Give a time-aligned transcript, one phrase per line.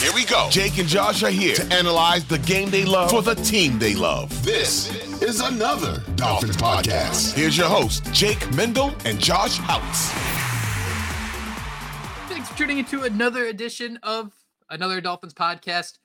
[0.00, 0.48] Here we go.
[0.50, 3.94] Jake and Josh are here to analyze the game they love for the team they
[3.94, 4.44] love.
[4.44, 4.90] This
[5.22, 7.34] is another Dolphins podcast.
[7.34, 10.10] Here's your host, Jake Mendel and Josh Houtz.
[12.28, 14.32] Thanks for tuning into another edition of
[14.68, 15.98] another Dolphins podcast.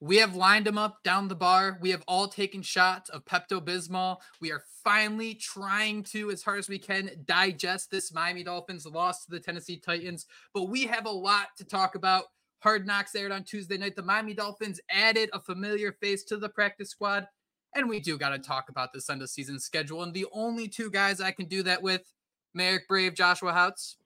[0.00, 1.78] We have lined them up down the bar.
[1.80, 4.18] We have all taken shots of Pepto Bismol.
[4.40, 9.24] We are finally trying to, as hard as we can, digest this Miami Dolphins loss
[9.24, 10.26] to the Tennessee Titans.
[10.52, 12.24] But we have a lot to talk about.
[12.64, 13.94] Hard Knocks aired on Tuesday night.
[13.94, 17.28] The Miami Dolphins added a familiar face to the practice squad.
[17.74, 20.02] And we do got to talk about this end of season schedule.
[20.02, 22.10] And the only two guys I can do that with,
[22.54, 23.96] Marek Brave, Joshua Houtz.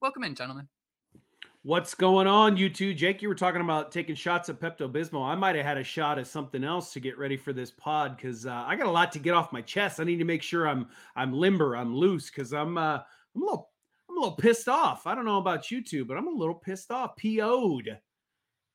[0.00, 0.68] Welcome in, gentlemen.
[1.64, 2.94] What's going on, you two?
[2.94, 5.28] Jake, you were talking about taking shots at Pepto Bismol.
[5.28, 8.16] I might have had a shot at something else to get ready for this pod
[8.16, 10.00] because uh, I got a lot to get off my chest.
[10.00, 13.00] I need to make sure I'm I'm limber, I'm loose because I'm uh,
[13.34, 13.70] I'm a little
[14.16, 15.06] I'm a little pissed off.
[15.06, 17.16] I don't know about you two, but I'm a little pissed off.
[17.16, 17.98] PO'd.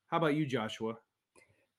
[0.06, 0.94] How about you, Joshua?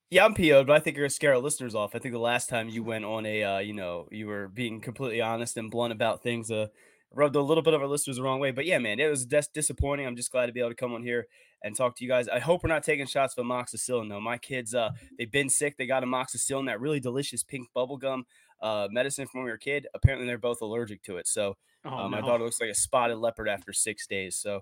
[0.09, 1.95] Yeah, I'm PO'd, but I think you're gonna scare our listeners off.
[1.95, 4.81] I think the last time you went on a, uh, you know, you were being
[4.81, 6.67] completely honest and blunt about things, uh,
[7.13, 8.51] rubbed a little bit of our listeners the wrong way.
[8.51, 10.07] But yeah, man, it was dis- disappointing.
[10.07, 11.27] I'm just glad to be able to come on here
[11.63, 12.27] and talk to you guys.
[12.27, 14.19] I hope we're not taking shots of amoxicillin though.
[14.19, 15.77] My kids, uh, they've been sick.
[15.77, 18.23] They got amoxicillin, that really delicious pink bubblegum
[18.61, 19.87] uh, medicine from when we were a kid.
[19.93, 21.27] Apparently, they're both allergic to it.
[21.29, 21.55] So
[21.85, 22.21] oh, um, no.
[22.21, 24.35] my daughter looks like a spotted leopard after six days.
[24.35, 24.61] So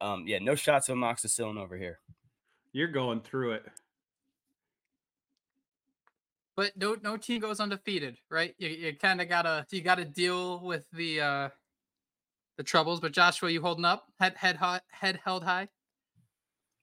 [0.00, 2.00] um, yeah, no shots of amoxicillin over here.
[2.72, 3.64] You're going through it.
[6.56, 8.54] But no, no team goes undefeated, right?
[8.58, 11.48] You, you kind of gotta you gotta deal with the uh
[12.56, 13.00] the troubles.
[13.00, 14.06] But Joshua, you holding up?
[14.20, 15.68] Head head high, head held high.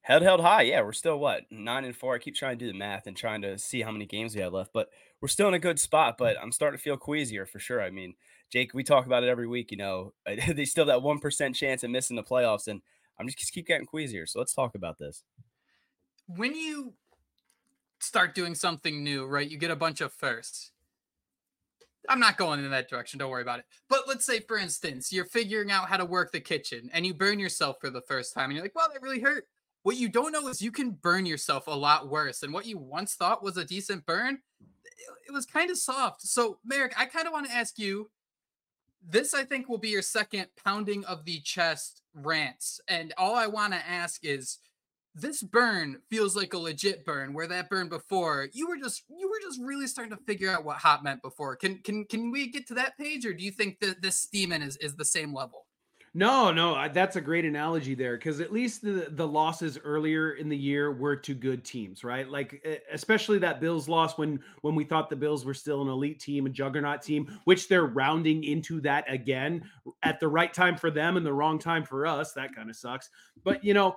[0.02, 0.64] Head held high.
[0.64, 2.16] Yeah, we're still what nine and four.
[2.16, 4.42] I keep trying to do the math and trying to see how many games we
[4.42, 4.90] have left, but
[5.22, 6.18] we're still in a good spot.
[6.18, 7.82] But I'm starting to feel queasier for sure.
[7.82, 8.16] I mean,
[8.52, 9.72] Jake, we talk about it every week.
[9.72, 12.82] You know, they still have that one percent chance of missing the playoffs, and
[13.20, 14.26] I'm just, just keep getting queasier.
[14.26, 15.24] So let's talk about this.
[16.28, 16.94] When you
[18.04, 19.50] start doing something new, right?
[19.50, 20.72] You get a bunch of firsts.
[22.10, 23.20] I'm not going in that direction.
[23.20, 23.66] Don't worry about it.
[23.88, 27.14] But let's say, for instance, you're figuring out how to work the kitchen and you
[27.14, 29.48] burn yourself for the first time and you're like, well, that really hurt.
[29.84, 32.44] What you don't know is you can burn yourself a lot worse.
[32.44, 34.40] And what you once thought was a decent burn,
[35.28, 36.22] it was kind of soft.
[36.22, 38.10] So, Marek, I kind of want to ask you
[39.08, 42.80] this, I think, will be your second pounding of the chest rants.
[42.88, 44.60] And all I want to ask is
[45.14, 49.30] this burn feels like a legit burn where that burn before you were just you
[49.30, 52.50] were just really starting to figure out what hot meant before can can can we
[52.50, 55.34] get to that page or do you think that this steaming is is the same
[55.34, 55.66] level
[56.14, 60.50] no, no, that's a great analogy there because at least the the losses earlier in
[60.50, 62.30] the year were to good teams, right?
[62.30, 66.20] Like especially that Bills loss when when we thought the Bills were still an elite
[66.20, 69.64] team, a juggernaut team, which they're rounding into that again
[70.04, 72.34] at the right time for them and the wrong time for us.
[72.34, 73.10] That kind of sucks.
[73.46, 73.96] But you know,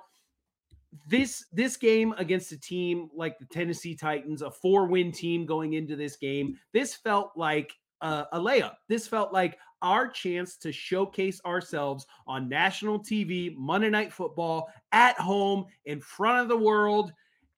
[1.09, 5.97] this this game against a team like the Tennessee Titans, a four-win team going into
[5.97, 8.75] this game, this felt like a layup.
[8.87, 15.17] This felt like our chance to showcase ourselves on national TV, Monday Night Football, at
[15.17, 17.13] home, in front of the world.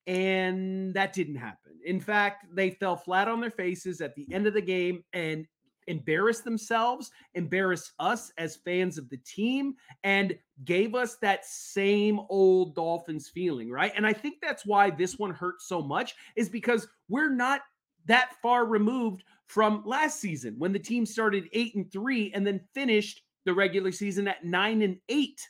[0.06, 1.74] And that didn't happen.
[1.86, 5.48] In fact, they fell flat on their faces at the end of the game and
[5.88, 9.74] embarrassed themselves, embarrassed us as fans of the team,
[10.04, 13.94] and gave us that same old Dolphins feeling, right?
[13.96, 17.62] And I think that's why this one hurts so much, is because we're not
[18.06, 22.62] that far removed from last season when the team started eight and three and then
[22.74, 25.42] finished the regular season at nine and eight.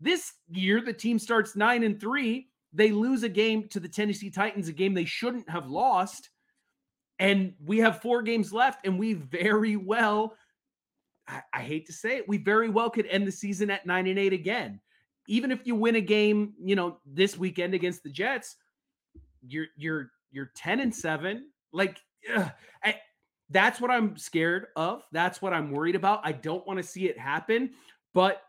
[0.00, 2.48] This year, the team starts nine and three.
[2.72, 6.30] They lose a game to the Tennessee Titans, a game they shouldn't have lost.
[7.20, 10.34] And we have four games left, and we very well,
[11.28, 14.08] I, I hate to say it, we very well could end the season at nine
[14.08, 14.80] and eight again.
[15.28, 18.56] Even if you win a game, you know, this weekend against the Jets,
[19.46, 21.48] you're you're you're 10 and 7.
[21.72, 22.00] Like
[22.34, 22.50] ugh,
[23.52, 25.02] that's what I'm scared of.
[25.12, 26.20] That's what I'm worried about.
[26.24, 27.70] I don't want to see it happen,
[28.14, 28.42] but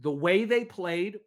[0.00, 1.20] the way they played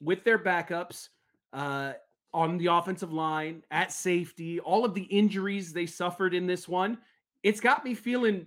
[0.00, 1.08] with their backups
[1.52, 1.94] uh,
[2.32, 6.98] on the offensive line, at safety, all of the injuries they suffered in this one,
[7.42, 8.46] it's got me feeling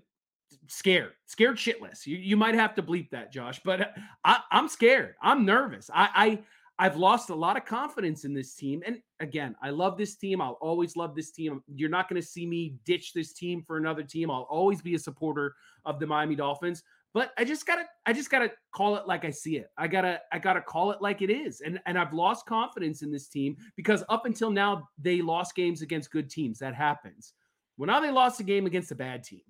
[0.68, 2.06] scared, scared shitless.
[2.06, 3.94] You, you might have to bleep that, Josh, but
[4.24, 5.16] I, am scared.
[5.22, 5.90] I'm nervous.
[5.94, 6.40] I, I
[6.80, 8.82] I've lost a lot of confidence in this team.
[8.86, 10.42] And again, I love this team.
[10.42, 11.62] I'll always love this team.
[11.68, 14.32] You're not going to see me ditch this team for another team.
[14.32, 15.56] I'll always be a supporter
[15.86, 16.84] of the Miami Dolphins.
[17.14, 19.68] But I just gotta, I just gotta call it like I see it.
[19.78, 21.62] I gotta, I gotta call it like it is.
[21.62, 25.84] And and I've lost confidence in this team because up until now they lost games
[25.84, 26.58] against good teams.
[26.58, 27.34] That happens.
[27.78, 29.44] Well, now they lost a game against a bad team.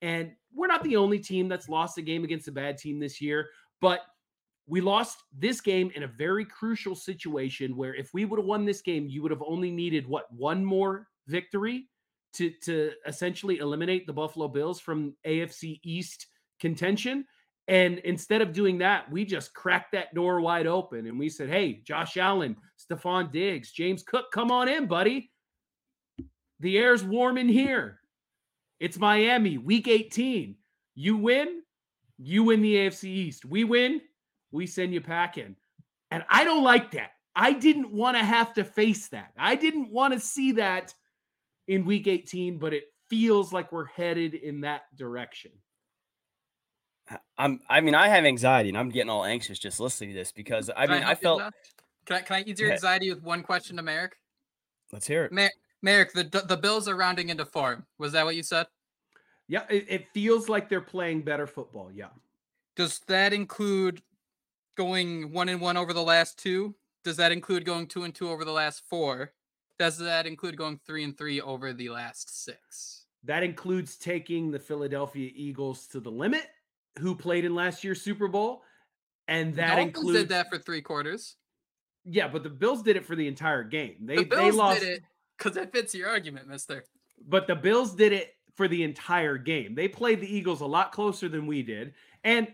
[0.00, 3.20] And we're not the only team that's lost a game against a bad team this
[3.20, 3.48] year,
[3.80, 4.00] but
[4.68, 8.64] we lost this game in a very crucial situation where if we would have won
[8.64, 11.88] this game, you would have only needed what one more victory
[12.34, 16.26] to to essentially eliminate the Buffalo Bills from AFC East
[16.60, 17.24] contention.
[17.66, 21.48] And instead of doing that, we just cracked that door wide open and we said,
[21.48, 25.30] Hey, Josh Allen, Stefon Diggs, James Cook, come on in, buddy.
[26.60, 28.00] The air's warm in here.
[28.80, 30.56] It's Miami, week 18.
[30.94, 31.62] You win,
[32.18, 33.44] you win the AFC East.
[33.44, 34.00] We win,
[34.50, 35.56] we send you packing.
[36.10, 37.12] And I don't like that.
[37.36, 39.32] I didn't want to have to face that.
[39.38, 40.94] I didn't want to see that
[41.68, 45.52] in week 18, but it feels like we're headed in that direction.
[47.38, 50.32] I'm I mean, I have anxiety and I'm getting all anxious just listening to this
[50.32, 51.54] because I Can mean, I, help you felt?
[52.04, 54.16] Can I, can I ease your anxiety with one question to Marek?
[54.92, 55.32] let's hear it.
[55.32, 55.52] Mer-
[55.82, 57.86] Marek, the the Bills are rounding into form.
[57.98, 58.66] Was that what you said?
[59.46, 61.90] Yeah, it, it feels like they're playing better football.
[61.90, 62.08] Yeah.
[62.76, 64.02] Does that include
[64.78, 66.74] going one and one over the last two?
[67.04, 69.32] Does that include going two and two over the last four?
[69.78, 73.04] Does that include going three and three over the last six?
[73.24, 76.46] That includes taking the Philadelphia Eagles to the limit,
[76.98, 78.62] who played in last year's Super Bowl.
[79.26, 81.36] And that Dolphins includes did that for three quarters.
[82.04, 83.96] Yeah, but the Bills did it for the entire game.
[84.00, 84.84] They the they lost
[85.36, 86.84] because that fits your argument, Mister.
[87.26, 89.74] but the Bills did it for the entire game.
[89.74, 91.94] They played the Eagles a lot closer than we did.
[92.24, 92.48] And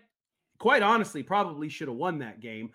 [0.65, 2.71] quite honestly, probably should have won that game.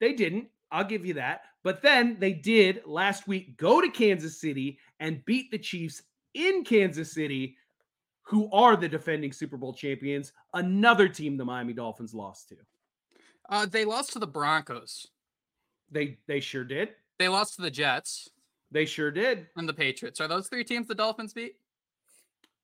[0.00, 0.48] They didn't.
[0.72, 1.42] I'll give you that.
[1.62, 6.02] But then they did last week go to Kansas City and beat the Chiefs
[6.34, 7.56] in Kansas City,
[8.22, 12.56] who are the defending Super Bowl champions, another team the Miami Dolphins lost to.
[13.48, 15.06] Uh, they lost to the Broncos.
[15.92, 16.88] They they sure did.
[17.20, 18.30] They lost to the Jets
[18.72, 19.46] They sure did.
[19.56, 20.20] and the Patriots.
[20.20, 21.54] Are those three teams the Dolphins beat?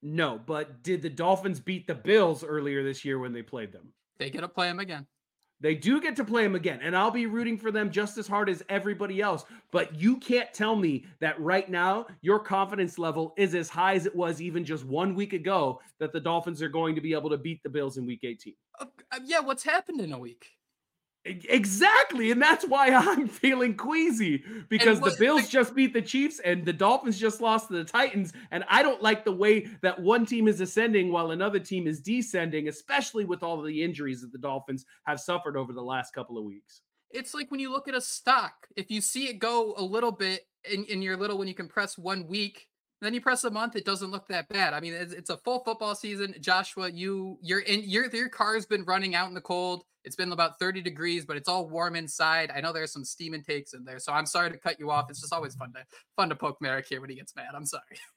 [0.02, 3.92] No, but did the Dolphins beat the Bills earlier this year when they played them?
[4.18, 5.06] They get to play them again.
[5.61, 8.26] They do get to play them again, and I'll be rooting for them just as
[8.26, 9.44] hard as everybody else.
[9.71, 14.04] But you can't tell me that right now your confidence level is as high as
[14.04, 17.30] it was even just one week ago that the Dolphins are going to be able
[17.30, 18.54] to beat the Bills in week 18.
[18.78, 20.49] Uh, uh, yeah, what's happened in a week?
[21.25, 22.31] Exactly.
[22.31, 26.64] And that's why I'm feeling queasy because the Bills like- just beat the Chiefs and
[26.64, 28.33] the Dolphins just lost to the Titans.
[28.50, 32.00] And I don't like the way that one team is ascending while another team is
[32.00, 36.12] descending, especially with all of the injuries that the Dolphins have suffered over the last
[36.12, 36.83] couple of weeks.
[37.11, 40.12] It's like when you look at a stock, if you see it go a little
[40.12, 42.66] bit in, in your little, when you can press one week,
[43.00, 44.72] then you press a month, it doesn't look that bad.
[44.72, 46.34] I mean, it's, it's a full football season.
[46.40, 49.84] Joshua, you you're in your your car's been running out in the cold.
[50.04, 52.52] It's been about 30 degrees, but it's all warm inside.
[52.54, 55.06] I know there's some steam intakes in there, so I'm sorry to cut you off.
[55.08, 55.84] It's just always fun to
[56.16, 57.48] fun to poke Marek here when he gets mad.
[57.54, 57.82] I'm sorry.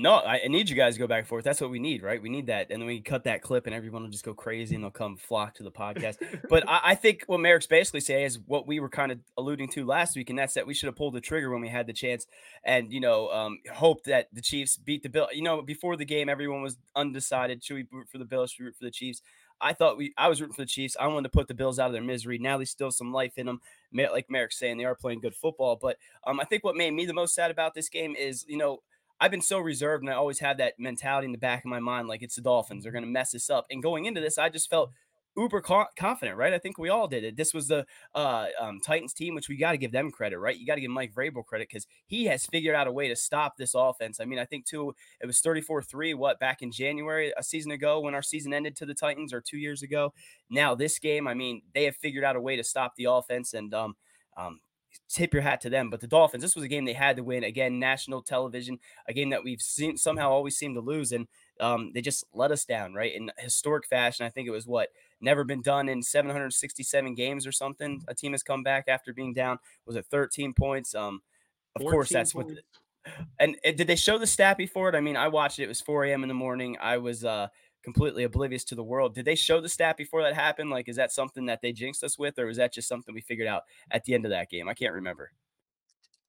[0.00, 1.44] No, I, I, need you guys to go back and forth.
[1.44, 2.22] That's what we need, right?
[2.22, 4.74] We need that, and then we cut that clip, and everyone will just go crazy,
[4.74, 6.16] and they'll come flock to the podcast.
[6.48, 9.68] but I, I, think what Marek's basically saying is what we were kind of alluding
[9.72, 11.86] to last week, and that's that we should have pulled the trigger when we had
[11.86, 12.26] the chance,
[12.64, 15.28] and you know, um, hope that the Chiefs beat the Bill.
[15.32, 18.52] You know, before the game, everyone was undecided: should we root for the Bills?
[18.52, 19.20] Should we root for the Chiefs?
[19.60, 20.96] I thought we, I was rooting for the Chiefs.
[20.98, 22.38] I wanted to put the Bills out of their misery.
[22.38, 23.60] Now there's still some life in them.
[23.92, 25.76] Like Marek's saying, they are playing good football.
[25.76, 28.56] But um, I think what made me the most sad about this game is, you
[28.56, 28.80] know,
[29.20, 31.80] I've been so reserved and I always have that mentality in the back of my
[31.80, 32.82] mind like it's the Dolphins.
[32.82, 33.66] They're going to mess this up.
[33.70, 34.92] And going into this, I just felt
[35.36, 36.52] uber confident, right?
[36.52, 37.36] I think we all did it.
[37.36, 40.58] This was the uh, um, Titans team, which we got to give them credit, right?
[40.58, 43.16] You got to give Mike Vrabel credit because he has figured out a way to
[43.16, 44.20] stop this offense.
[44.20, 47.70] I mean, I think too, it was 34 3, what, back in January, a season
[47.72, 50.12] ago when our season ended to the Titans or two years ago.
[50.48, 53.54] Now, this game, I mean, they have figured out a way to stop the offense.
[53.54, 53.96] And, um,
[54.36, 54.60] um,
[55.08, 55.90] tip your hat to them.
[55.90, 57.44] But the Dolphins, this was a game they had to win.
[57.44, 58.78] Again, national television,
[59.08, 61.12] a game that we've seen somehow always seem to lose.
[61.12, 61.26] And
[61.60, 63.14] um, they just let us down, right?
[63.14, 64.26] In historic fashion.
[64.26, 64.88] I think it was what
[65.20, 68.02] never been done in 767 games or something.
[68.08, 69.58] A team has come back after being down.
[69.86, 70.94] Was it 13 points?
[70.94, 71.20] Um,
[71.76, 72.48] of course, that's points.
[72.48, 72.56] what.
[72.56, 72.62] The,
[73.38, 74.94] and, and did they show the stat before it?
[74.94, 75.64] I mean, I watched it.
[75.64, 76.22] It was 4 a.m.
[76.22, 76.76] in the morning.
[76.80, 77.48] I was uh,
[77.82, 79.14] completely oblivious to the world.
[79.14, 80.70] Did they show the stat before that happened?
[80.70, 83.20] Like, is that something that they jinxed us with, or was that just something we
[83.20, 84.68] figured out at the end of that game?
[84.68, 85.30] I can't remember.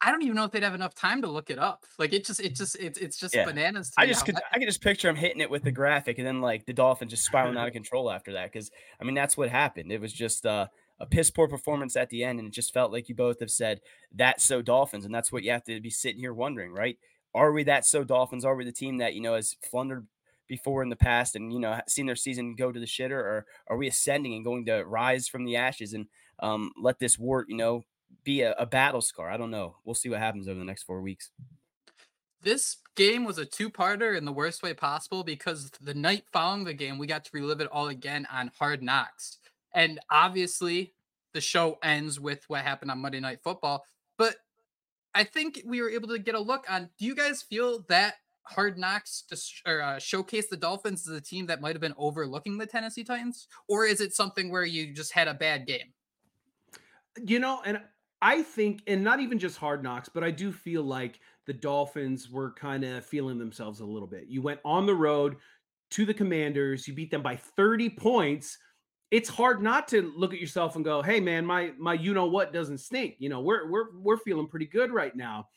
[0.03, 1.85] I don't even know if they'd have enough time to look it up.
[1.99, 3.45] Like it just, it just, it's, it's just yeah.
[3.45, 3.91] bananas.
[3.97, 6.41] I just could, I could just picture him hitting it with the graphic, and then
[6.41, 8.51] like the dolphin just spiraling out of control after that.
[8.51, 9.91] Because I mean, that's what happened.
[9.91, 10.67] It was just uh,
[10.99, 13.51] a piss poor performance at the end, and it just felt like you both have
[13.51, 13.81] said
[14.11, 16.97] that's so Dolphins, and that's what you have to be sitting here wondering, right?
[17.35, 18.43] Are we that so Dolphins?
[18.43, 20.07] Are we the team that you know has flundered
[20.51, 23.45] before in the past and you know seen their season go to the shitter or
[23.67, 26.07] are we ascending and going to rise from the ashes and
[26.39, 27.83] um, let this wart you know
[28.25, 29.31] be a, a battle scar?
[29.31, 29.77] I don't know.
[29.85, 31.31] We'll see what happens over the next four weeks.
[32.43, 36.73] This game was a two-parter in the worst way possible because the night following the
[36.73, 39.37] game we got to relive it all again on hard knocks.
[39.73, 40.93] And obviously
[41.33, 43.85] the show ends with what happened on monday night football
[44.17, 44.35] but
[45.15, 48.15] i think we were able to get a look on do you guys feel that
[48.43, 51.81] Hard Knocks to sh- or, uh, showcase the Dolphins as a team that might have
[51.81, 55.67] been overlooking the Tennessee Titans, or is it something where you just had a bad
[55.67, 55.93] game?
[57.23, 57.81] You know, and
[58.21, 62.29] I think, and not even just Hard Knocks, but I do feel like the Dolphins
[62.29, 64.27] were kind of feeling themselves a little bit.
[64.27, 65.37] You went on the road
[65.91, 68.57] to the Commanders, you beat them by 30 points.
[69.09, 72.27] It's hard not to look at yourself and go, "Hey, man, my my you know
[72.27, 75.49] what doesn't stink." You know, we're we're we're feeling pretty good right now.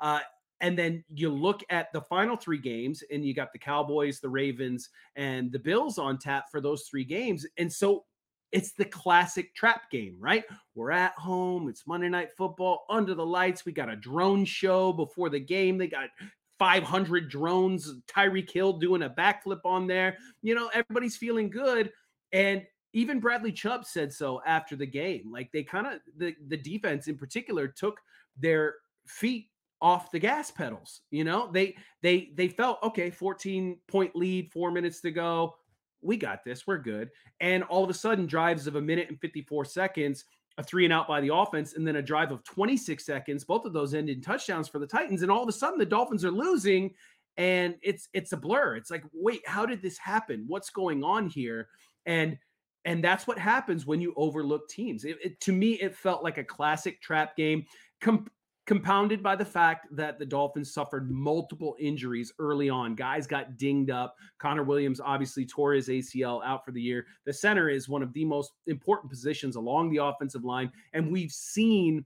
[0.00, 0.20] Uh,
[0.62, 4.28] and then you look at the final three games, and you got the Cowboys, the
[4.28, 7.44] Ravens, and the Bills on tap for those three games.
[7.58, 8.04] And so
[8.52, 10.44] it's the classic trap game, right?
[10.74, 11.68] We're at home.
[11.68, 13.64] It's Monday Night Football under the lights.
[13.64, 15.78] We got a drone show before the game.
[15.78, 16.10] They got
[16.58, 17.92] 500 drones.
[18.06, 20.16] Tyreek Hill doing a backflip on there.
[20.42, 21.90] You know, everybody's feeling good.
[22.32, 25.32] And even Bradley Chubb said so after the game.
[25.32, 28.00] Like they kind of the the defense in particular took
[28.36, 28.76] their
[29.06, 29.48] feet
[29.82, 31.02] off the gas pedals.
[31.10, 35.56] You know, they they they felt okay, 14 point lead, four minutes to go.
[36.00, 37.10] We got this, we're good.
[37.40, 40.24] And all of a sudden, drives of a minute and 54 seconds,
[40.58, 43.44] a three and out by the offense, and then a drive of 26 seconds.
[43.44, 45.22] Both of those ended in touchdowns for the Titans.
[45.22, 46.92] And all of a sudden, the Dolphins are losing,
[47.36, 48.76] and it's it's a blur.
[48.76, 50.44] It's like, wait, how did this happen?
[50.46, 51.68] What's going on here?
[52.06, 52.38] And
[52.84, 55.04] and that's what happens when you overlook teams.
[55.04, 57.64] It, it, to me, it felt like a classic trap game.
[58.00, 58.26] Com-
[58.66, 62.94] compounded by the fact that the Dolphins suffered multiple injuries early on.
[62.94, 64.14] Guys got dinged up.
[64.38, 67.06] Connor Williams obviously tore his ACL out for the year.
[67.26, 70.70] The center is one of the most important positions along the offensive line.
[70.92, 72.04] And we've seen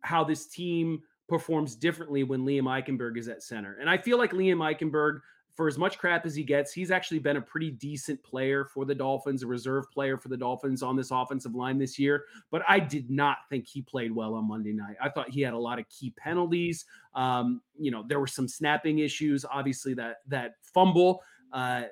[0.00, 3.78] how this team performs differently when Liam Eichenberg is at center.
[3.80, 5.20] And I feel like Liam Eichenberg
[5.54, 8.84] for as much crap as he gets, he's actually been a pretty decent player for
[8.84, 12.24] the Dolphins, a reserve player for the Dolphins on this offensive line this year.
[12.50, 14.96] But I did not think he played well on Monday night.
[15.00, 16.86] I thought he had a lot of key penalties.
[17.14, 19.44] Um, you know, there were some snapping issues.
[19.50, 21.22] Obviously, that that fumble.
[21.52, 21.82] Uh,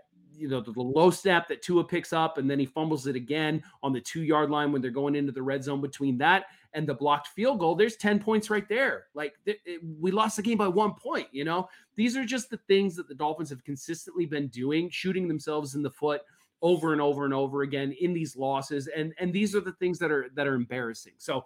[0.41, 3.15] you know, the, the, low snap that Tua picks up, and then he fumbles it
[3.15, 5.81] again on the two yard line when they're going into the red zone.
[5.81, 9.07] Between that and the blocked field goal, there's 10 points right there.
[9.15, 11.29] Like it, it, we lost the game by one point.
[11.33, 15.29] You know, these are just the things that the Dolphins have consistently been doing, shooting
[15.29, 16.23] themselves in the foot
[16.63, 18.89] over and over and over again in these losses.
[18.89, 21.15] And and these are the things that are that are embarrassing.
[21.19, 21.45] So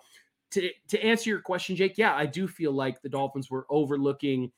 [0.52, 4.52] to to answer your question, Jake, yeah, I do feel like the Dolphins were overlooking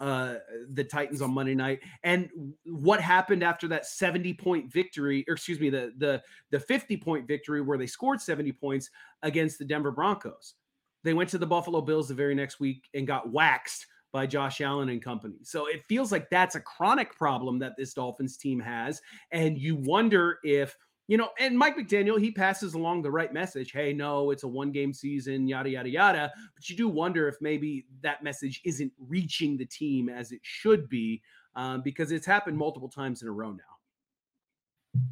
[0.00, 0.36] uh
[0.70, 2.28] the Titans on Monday night and
[2.64, 7.28] what happened after that 70 point victory or excuse me the the the 50 point
[7.28, 8.90] victory where they scored 70 points
[9.22, 10.54] against the Denver Broncos
[11.04, 14.60] they went to the Buffalo Bills the very next week and got waxed by Josh
[14.60, 15.38] Allen and company.
[15.42, 19.02] So it feels like that's a chronic problem that this Dolphins team has.
[19.32, 20.74] And you wonder if,
[21.06, 23.72] you know, and Mike McDaniel, he passes along the right message.
[23.72, 26.32] Hey, no, it's a one game season, yada, yada, yada.
[26.54, 30.88] But you do wonder if maybe that message isn't reaching the team as it should
[30.88, 31.20] be
[31.56, 35.02] um, because it's happened multiple times in a row now.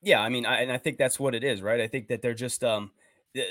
[0.00, 1.80] Yeah, I mean, I, and I think that's what it is, right?
[1.80, 2.92] I think that they're just um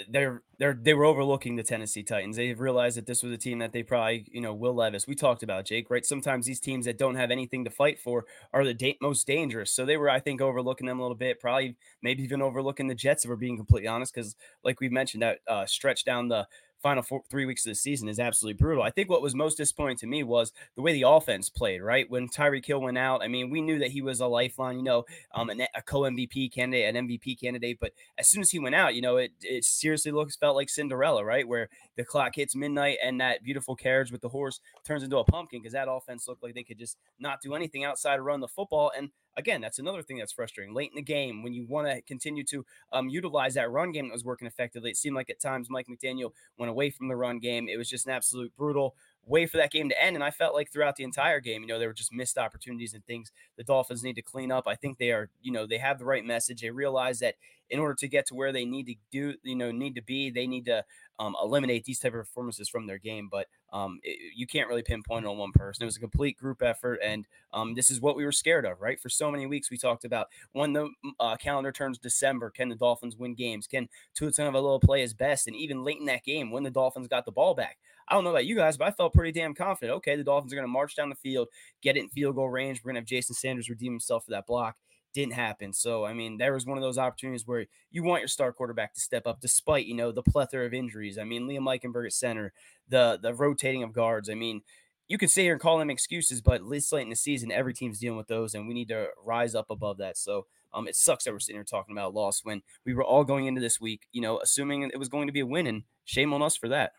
[0.10, 2.36] they're they're they were overlooking the Tennessee Titans.
[2.36, 5.08] They realized that this was a team that they probably you know Will Levis.
[5.08, 6.06] We talked about Jake, right?
[6.06, 9.72] Sometimes these teams that don't have anything to fight for are the da- most dangerous.
[9.72, 11.40] So they were, I think, overlooking them a little bit.
[11.40, 15.22] Probably maybe even overlooking the Jets if we're being completely honest, because like we mentioned,
[15.22, 16.48] that uh, stretch down the
[16.82, 18.84] final four, three weeks of the season is absolutely brutal.
[18.84, 22.10] I think what was most disappointing to me was the way the offense played, right?
[22.10, 24.84] When Tyreek Hill went out, I mean, we knew that he was a lifeline, you
[24.84, 27.80] know, um, an, a co MVP candidate, an MVP candidate.
[27.80, 30.70] But as soon as he went out, you know, it, it seriously looks felt like
[30.70, 31.48] Cinderella, right?
[31.48, 35.24] Where the clock hits midnight and that beautiful carriage with the horse turns into a
[35.24, 38.40] pumpkin because that offense looked like they could just not do anything outside of run
[38.40, 38.92] the football.
[38.96, 40.74] And again, that's another thing that's frustrating.
[40.74, 44.08] Late in the game, when you want to continue to um, utilize that run game
[44.08, 47.16] that was working effectively, it seemed like at times Mike McDaniel went away from the
[47.16, 47.70] run game.
[47.70, 50.16] It was just an absolute brutal way for that game to end.
[50.16, 52.94] And I felt like throughout the entire game, you know, there were just missed opportunities
[52.94, 54.66] and things the Dolphins need to clean up.
[54.68, 56.62] I think they are, you know, they have the right message.
[56.62, 57.36] They realize that
[57.70, 60.30] in order to get to where they need to do, you know, need to be,
[60.30, 60.84] they need to
[61.20, 63.30] um, eliminate these type of performances from their game.
[63.32, 65.84] But um, it, you can't really pinpoint on one person.
[65.84, 68.82] It was a complete group effort, and um, this is what we were scared of,
[68.82, 69.00] right?
[69.00, 72.76] For so many weeks, we talked about when the uh, calendar turns December, can the
[72.76, 73.68] Dolphins win games?
[73.68, 75.48] Can Tua Tagovailoa play his best?
[75.48, 78.24] And even late in that game, when the Dolphins got the ball back, I don't
[78.24, 79.98] know about you guys, but I felt pretty damn confident.
[79.98, 81.50] Okay, the Dolphins are going to march down the field,
[81.82, 82.80] get it in field goal range.
[82.80, 84.78] We're going to have Jason Sanders redeem himself for that block
[85.18, 85.74] didn't happen.
[85.74, 88.94] So, I mean, there was one of those opportunities where you want your star quarterback
[88.94, 91.18] to step up despite, you know, the plethora of injuries.
[91.18, 92.54] I mean, Liam Eichenberg at center,
[92.88, 94.30] the the rotating of guards.
[94.30, 94.62] I mean,
[95.08, 97.74] you can sit here and call them excuses, but this late in the season, every
[97.74, 100.18] team's dealing with those, and we need to rise up above that.
[100.18, 103.04] So, um, it sucks that we're sitting here talking about a loss when we were
[103.04, 105.66] all going into this week, you know, assuming it was going to be a win,
[105.66, 106.92] and shame on us for that.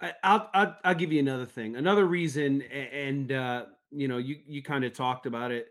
[0.00, 4.38] I, will I'll I'll give you another thing, another reason, and uh, you know, you
[4.44, 5.68] you kind of talked about it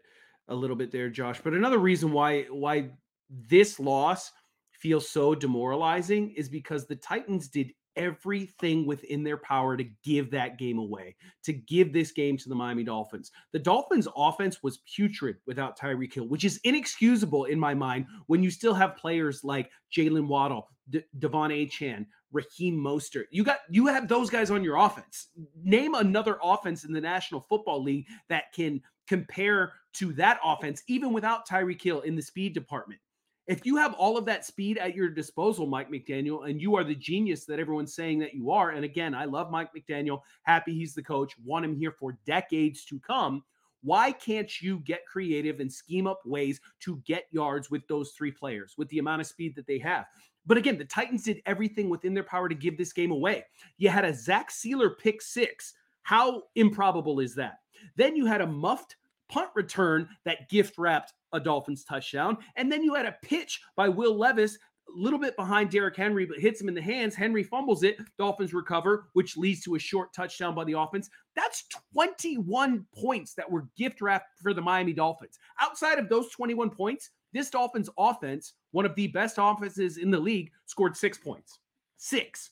[0.48, 1.40] a little bit there, Josh.
[1.44, 2.90] But another reason why why
[3.30, 4.32] this loss
[4.72, 10.58] feels so demoralizing is because the Titans did everything within their power to give that
[10.58, 13.32] game away, to give this game to the Miami Dolphins.
[13.52, 18.44] The Dolphins' offense was putrid without Tyreek Hill, which is inexcusable in my mind when
[18.44, 23.26] you still have players like Jaylen Waddle, De- De'Von Achane, Raheem Mostert.
[23.32, 25.30] You got you have those guys on your offense.
[25.64, 31.14] Name another offense in the National Football League that can compare to that offense, even
[31.14, 33.00] without Tyreek Hill in the speed department.
[33.48, 36.84] If you have all of that speed at your disposal, Mike McDaniel, and you are
[36.84, 40.74] the genius that everyone's saying that you are, and again, I love Mike McDaniel, happy
[40.74, 43.44] he's the coach, want him here for decades to come.
[43.84, 48.32] Why can't you get creative and scheme up ways to get yards with those three
[48.32, 50.08] players with the amount of speed that they have?
[50.46, 53.46] But again, the Titans did everything within their power to give this game away.
[53.78, 55.74] You had a Zach Sieler pick six.
[56.02, 57.60] How improbable is that?
[57.96, 58.98] Then you had a muffed
[59.30, 62.38] punt return that gift wrapped a Dolphins touchdown.
[62.56, 66.26] And then you had a pitch by Will Levis, a little bit behind Derrick Henry,
[66.26, 67.14] but hits him in the hands.
[67.14, 67.98] Henry fumbles it.
[68.18, 71.10] Dolphins recover, which leads to a short touchdown by the offense.
[71.36, 75.38] That's 21 points that were gift wrapped for the Miami Dolphins.
[75.60, 80.20] Outside of those 21 points, this Dolphins offense, one of the best offenses in the
[80.20, 81.60] league, scored six points.
[81.98, 82.52] Six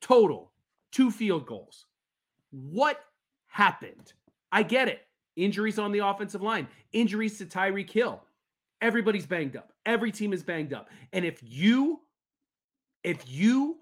[0.00, 0.52] total,
[0.92, 1.86] two field goals.
[2.50, 3.00] What
[3.46, 4.12] happened?
[4.52, 5.00] I get it.
[5.36, 8.22] Injuries on the offensive line, injuries to Tyreek Hill.
[8.80, 9.72] Everybody's banged up.
[9.84, 10.88] Every team is banged up.
[11.12, 12.00] And if you
[13.04, 13.78] if you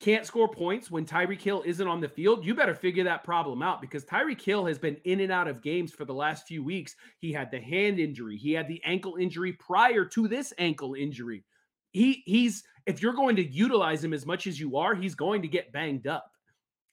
[0.00, 3.62] can't score points when Tyreek Hill isn't on the field, you better figure that problem
[3.62, 6.64] out because Tyreek Hill has been in and out of games for the last few
[6.64, 6.96] weeks.
[7.18, 11.44] He had the hand injury, he had the ankle injury prior to this ankle injury.
[11.92, 15.42] He he's if you're going to utilize him as much as you are, he's going
[15.42, 16.31] to get banged up.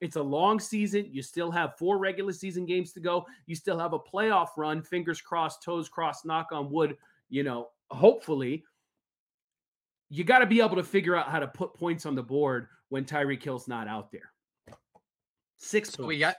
[0.02, 1.08] It's a long season.
[1.12, 3.26] You still have four regular season games to go.
[3.48, 4.82] You still have a playoff run.
[4.82, 6.98] Fingers crossed, toes crossed, knock on wood.
[7.30, 8.64] You know, hopefully,
[10.10, 12.68] you got to be able to figure out how to put points on the board
[12.90, 14.32] when Tyreek Hill's not out there.
[15.58, 15.92] Six.
[15.92, 16.38] So we got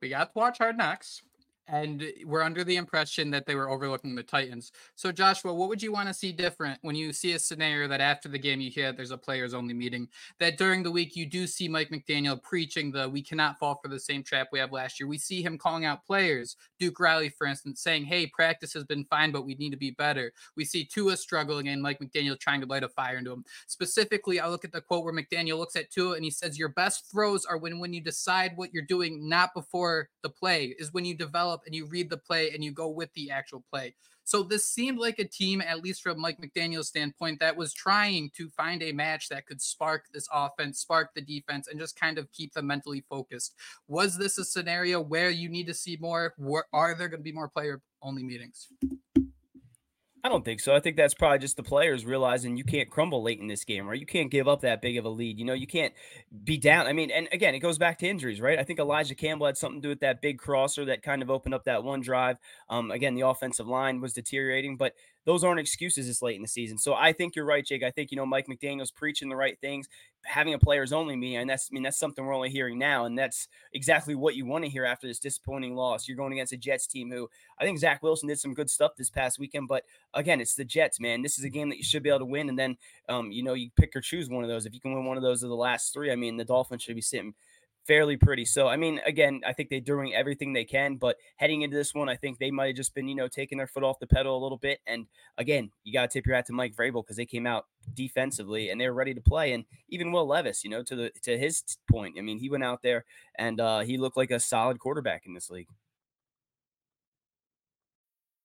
[0.00, 1.22] we got to watch Hard Knocks.
[1.68, 4.72] And eh, we're under the impression that they were overlooking the Titans.
[4.94, 8.00] So, Joshua, what would you want to see different when you see a scenario that
[8.00, 10.08] after the game you hear there's a players only meeting,
[10.40, 13.88] that during the week you do see Mike McDaniel preaching the we cannot fall for
[13.88, 15.06] the same trap we have last year?
[15.06, 19.04] We see him calling out players, Duke Riley, for instance, saying, hey, practice has been
[19.04, 20.32] fine, but we need to be better.
[20.56, 23.44] We see Tua struggling and Mike McDaniel trying to light a fire into him.
[23.66, 26.70] Specifically, I look at the quote where McDaniel looks at Tua and he says, Your
[26.70, 30.92] best throws are when, when you decide what you're doing, not before the play, is
[30.92, 33.94] when you develop and you read the play and you go with the actual play.
[34.24, 38.30] So this seemed like a team, at least from Mike McDaniel's standpoint, that was trying
[38.36, 42.18] to find a match that could spark this offense, spark the defense, and just kind
[42.18, 43.54] of keep them mentally focused.
[43.88, 46.34] Was this a scenario where you need to see more?
[46.72, 48.68] Are there going to be more player only meetings?
[50.24, 50.72] I don't think so.
[50.72, 53.88] I think that's probably just the players realizing you can't crumble late in this game,
[53.88, 53.98] right?
[53.98, 55.36] You can't give up that big of a lead.
[55.36, 55.92] You know, you can't
[56.44, 56.86] be down.
[56.86, 58.56] I mean, and again, it goes back to injuries, right?
[58.56, 61.30] I think Elijah Campbell had something to do with that big crosser that kind of
[61.30, 62.36] opened up that one drive.
[62.68, 66.48] Um, again, the offensive line was deteriorating, but those aren't excuses this late in the
[66.48, 66.78] season.
[66.78, 67.82] So I think you're right, Jake.
[67.82, 69.88] I think you know Mike McDaniel's preaching the right things,
[70.24, 73.04] having a players only meeting, and that's I mean that's something we're only hearing now,
[73.04, 76.08] and that's exactly what you want to hear after this disappointing loss.
[76.08, 78.92] You're going against a Jets team who I think Zach Wilson did some good stuff
[78.96, 81.22] this past weekend, but again, it's the Jets, man.
[81.22, 82.76] This is a game that you should be able to win, and then
[83.08, 84.66] um, you know you pick or choose one of those.
[84.66, 86.82] If you can win one of those of the last three, I mean the Dolphins
[86.82, 87.34] should be sitting
[87.86, 88.44] fairly pretty.
[88.44, 91.94] So, I mean, again, I think they're doing everything they can, but heading into this
[91.94, 94.06] one, I think they might have just been, you know, taking their foot off the
[94.06, 94.80] pedal a little bit.
[94.86, 95.06] And
[95.38, 98.70] again, you got to tip your hat to Mike Vrabel because they came out defensively
[98.70, 99.52] and they were ready to play.
[99.52, 102.64] And even Will Levis, you know, to the to his point, I mean, he went
[102.64, 103.04] out there
[103.36, 105.68] and uh, he looked like a solid quarterback in this league.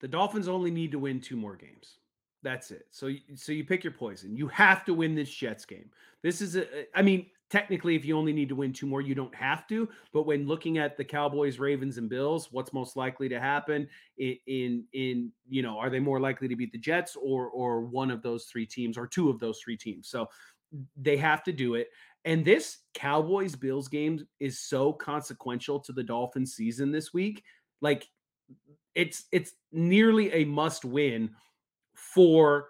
[0.00, 1.98] The Dolphins only need to win two more games.
[2.42, 2.86] That's it.
[2.90, 4.34] So, so you pick your poison.
[4.34, 5.90] You have to win this Jets game.
[6.22, 6.66] This is a.
[6.96, 9.88] I mean, technically, if you only need to win two more, you don't have to.
[10.14, 14.38] But when looking at the Cowboys, Ravens, and Bills, what's most likely to happen in
[14.46, 18.10] in, in you know, are they more likely to beat the Jets or or one
[18.10, 20.08] of those three teams or two of those three teams?
[20.08, 20.28] So
[20.96, 21.88] they have to do it.
[22.24, 27.44] And this Cowboys Bills game is so consequential to the Dolphins season this week.
[27.80, 28.08] Like
[28.94, 31.30] it's it's nearly a must win
[31.94, 32.68] for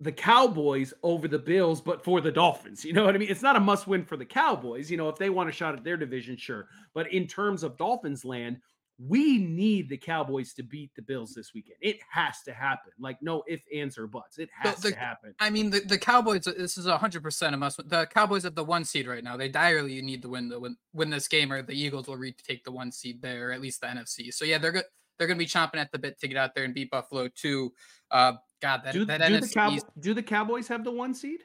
[0.00, 2.84] the Cowboys over the Bills, but for the Dolphins.
[2.84, 3.30] You know what I mean?
[3.30, 4.90] It's not a must win for the Cowboys.
[4.90, 6.66] You know, if they want a shot at their division, sure.
[6.92, 8.58] But in terms of Dolphins land,
[8.98, 11.76] we need the Cowboys to beat the Bills this weekend.
[11.80, 12.92] It has to happen.
[12.98, 14.38] Like no if, ands, or buts.
[14.38, 15.34] It has the, to happen.
[15.40, 16.44] I mean, the, the Cowboys.
[16.44, 17.88] This is hundred percent a must.
[17.88, 19.36] The Cowboys have the one seed right now.
[19.36, 22.64] They direly need to win the win, win this game, or the Eagles will retake
[22.64, 24.32] the one seed there, or at least the NFC.
[24.32, 24.84] So yeah, they're good.
[25.18, 27.28] They're going to be chomping at the bit to get out there and beat Buffalo
[27.28, 27.72] too.
[28.10, 31.14] Uh, God, that do, that do NFC the Cow- do the Cowboys have the one
[31.14, 31.40] seed?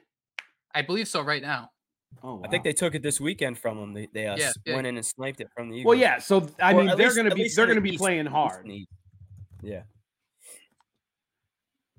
[0.74, 1.70] I believe so right now.
[2.22, 2.42] Oh, wow.
[2.44, 3.92] I think they took it this weekend from them.
[3.94, 4.74] They, they uh, Yeah, yeah.
[4.74, 5.90] went in and sniped it from the Eagles.
[5.90, 6.18] Well, yeah.
[6.18, 8.66] So I mean, they're going to be they're going to be East- playing hard.
[8.66, 8.88] East.
[9.62, 9.82] Yeah.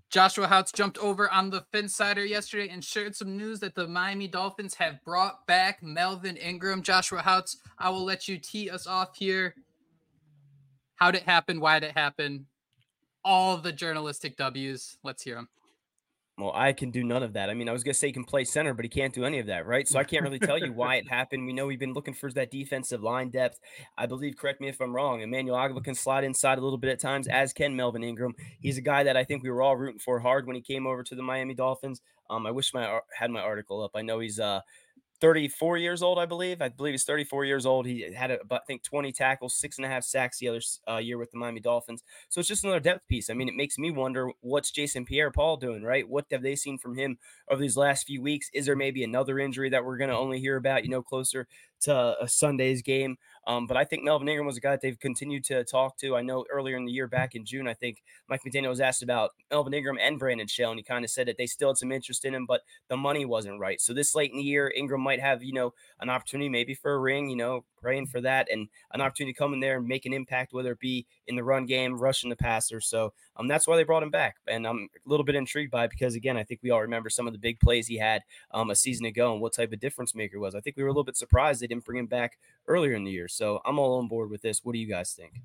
[0.09, 4.27] Joshua Houtz jumped over on the Finsider yesterday and shared some news that the Miami
[4.27, 6.81] Dolphins have brought back Melvin Ingram.
[6.81, 9.53] Joshua Houtz, I will let you tee us off here.
[10.95, 11.59] How did it happen?
[11.59, 12.47] Why did it happen?
[13.23, 14.97] All the journalistic W's.
[15.03, 15.47] Let's hear them.
[16.39, 17.49] Well, I can do none of that.
[17.49, 19.39] I mean, I was gonna say he can play center, but he can't do any
[19.39, 19.85] of that, right?
[19.85, 21.45] So I can't really tell you why it happened.
[21.45, 23.59] We know we've been looking for that defensive line depth.
[23.97, 26.91] I believe, correct me if I'm wrong, Emmanuel Ogbah can slide inside a little bit
[26.91, 28.35] at times, as can Melvin Ingram.
[28.61, 30.87] He's a guy that I think we were all rooting for hard when he came
[30.87, 32.01] over to the Miami Dolphins.
[32.29, 33.91] Um, I wish my had my article up.
[33.95, 34.61] I know he's uh
[35.21, 36.61] 34 years old, I believe.
[36.61, 37.85] I believe he's 34 years old.
[37.85, 40.97] He had, a, I think, 20 tackles, six and a half sacks the other uh,
[40.97, 42.03] year with the Miami Dolphins.
[42.29, 43.29] So it's just another depth piece.
[43.29, 46.07] I mean, it makes me wonder what's Jason Pierre Paul doing, right?
[46.07, 47.17] What have they seen from him
[47.49, 48.49] over these last few weeks?
[48.53, 51.47] Is there maybe another injury that we're going to only hear about, you know, closer
[51.81, 53.17] to a Sunday's game.
[53.47, 56.15] Um, but I think Melvin Ingram was a guy that they've continued to talk to.
[56.15, 59.01] I know earlier in the year, back in June, I think Mike McDaniel was asked
[59.01, 61.77] about Melvin Ingram and Brandon Shell, and he kind of said that they still had
[61.77, 63.81] some interest in him, but the money wasn't right.
[63.81, 66.93] So this late in the year, Ingram might have, you know, an opportunity maybe for
[66.93, 69.87] a ring, you know, praying for that and an opportunity to come in there and
[69.87, 72.81] make an impact, whether it be in the run game, rushing the passer.
[72.81, 74.35] So um, that's why they brought him back.
[74.47, 77.09] And I'm a little bit intrigued by it because, again, I think we all remember
[77.09, 79.79] some of the big plays he had um, a season ago and what type of
[79.79, 80.55] difference maker was.
[80.55, 83.03] I think we were a little bit surprised they didn't bring him back earlier in
[83.03, 83.27] the year.
[83.27, 84.63] So I'm all on board with this.
[84.63, 85.41] What do you guys think?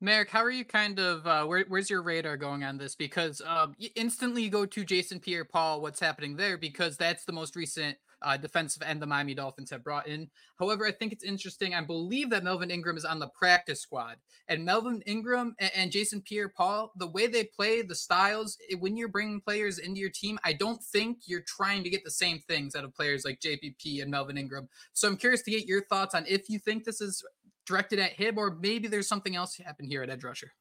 [0.00, 2.94] Marek, how are you kind of uh, where, where's your radar going on this?
[2.94, 6.58] Because um, you instantly go to Jason Pierre-Paul, what's happening there?
[6.58, 10.28] Because that's the most recent uh, defensive end the Miami Dolphins have brought in.
[10.58, 11.74] However, I think it's interesting.
[11.74, 14.16] I believe that Melvin Ingram is on the practice squad,
[14.48, 18.58] and Melvin Ingram and, and Jason Pierre-Paul, the way they play, the styles.
[18.78, 22.10] When you're bringing players into your team, I don't think you're trying to get the
[22.10, 24.68] same things out of players like JPP and Melvin Ingram.
[24.92, 27.24] So I'm curious to get your thoughts on if you think this is
[27.66, 30.52] directed at him, or maybe there's something else happened here at edge rusher.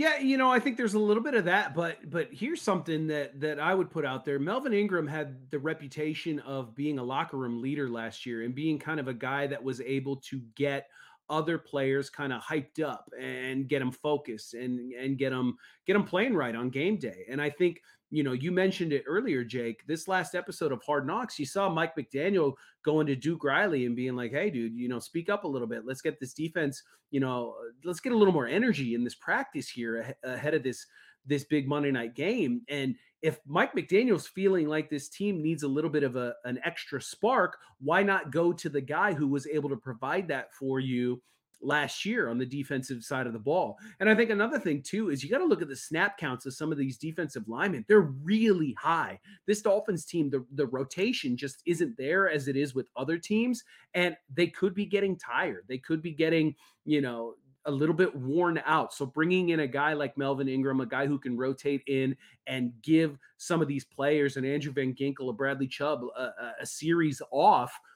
[0.00, 3.08] Yeah, you know, I think there's a little bit of that, but but here's something
[3.08, 4.38] that that I would put out there.
[4.38, 8.78] Melvin Ingram had the reputation of being a locker room leader last year and being
[8.78, 10.86] kind of a guy that was able to get
[11.28, 15.92] other players kind of hyped up and get them focused and and get them get
[15.92, 17.26] them playing right on game day.
[17.28, 19.86] And I think you know, you mentioned it earlier, Jake.
[19.86, 23.94] This last episode of Hard Knocks, you saw Mike McDaniel going to Duke Riley and
[23.94, 25.86] being like, "Hey, dude, you know, speak up a little bit.
[25.86, 26.82] Let's get this defense.
[27.10, 30.86] You know, let's get a little more energy in this practice here ahead of this
[31.24, 35.68] this big Monday night game." And if Mike McDaniel's feeling like this team needs a
[35.68, 39.46] little bit of a, an extra spark, why not go to the guy who was
[39.46, 41.22] able to provide that for you
[41.62, 43.78] last year on the defensive side of the ball.
[44.00, 46.46] And I think another thing too is you got to look at the snap counts
[46.46, 47.84] of some of these defensive linemen.
[47.88, 49.20] They're really high.
[49.46, 53.62] This Dolphins team, the, the rotation just isn't there as it is with other teams.
[53.94, 55.64] And they could be getting tired.
[55.68, 57.34] They could be getting, you know,
[57.66, 58.94] a little bit worn out.
[58.94, 62.72] So bringing in a guy like Melvin Ingram, a guy who can rotate in and
[62.82, 67.20] give some of these players, and Andrew Van Ginkel, a Bradley Chubb, a, a series
[67.30, 67.72] off–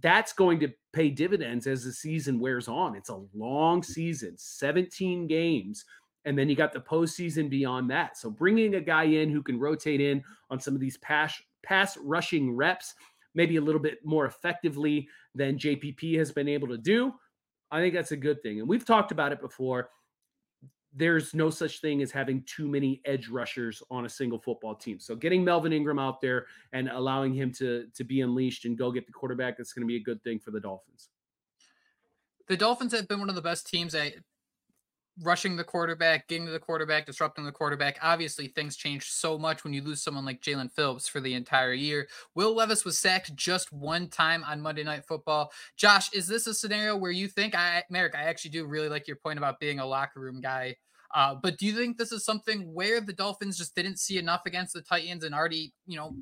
[0.00, 2.94] that's going to pay dividends as the season wears on.
[2.94, 3.84] It's a long mm.
[3.84, 5.84] season, 17 games.
[6.24, 8.16] And then you got the postseason beyond that.
[8.18, 11.96] So bringing a guy in who can rotate in on some of these pass pass
[11.98, 12.94] rushing reps,
[13.34, 17.12] maybe a little bit more effectively than JPP has been able to do,
[17.70, 18.60] I think that's a good thing.
[18.60, 19.90] And we've talked about it before
[20.94, 24.98] there's no such thing as having too many edge rushers on a single football team.
[24.98, 28.90] So getting Melvin Ingram out there and allowing him to to be unleashed and go
[28.90, 31.08] get the quarterback, that's going to be a good thing for the Dolphins.
[32.48, 34.14] The Dolphins have been one of the best teams at
[35.22, 37.98] rushing the quarterback, getting to the quarterback, disrupting the quarterback.
[38.02, 41.72] Obviously, things change so much when you lose someone like Jaelan Phillips for the entire
[41.72, 42.08] year.
[42.34, 45.52] Will Levis was sacked just one time on Monday Night Football.
[45.76, 49.06] Josh, is this a scenario where you think, I, Marek, I actually do really like
[49.06, 50.76] your point about being a locker room guy.
[51.14, 54.42] Uh, but do you think this is something where the Dolphins just didn't see enough
[54.46, 56.14] against the Titans and already, you know,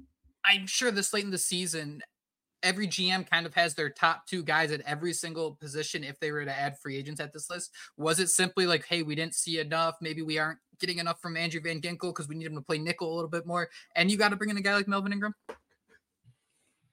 [0.44, 2.00] I'm sure this late in the season,
[2.62, 6.32] every GM kind of has their top two guys at every single position if they
[6.32, 7.70] were to add free agents at this list.
[7.96, 9.96] Was it simply like, hey, we didn't see enough?
[10.00, 12.78] Maybe we aren't getting enough from Andrew Van Ginkel because we need him to play
[12.78, 13.68] nickel a little bit more.
[13.96, 15.34] And you got to bring in a guy like Melvin Ingram?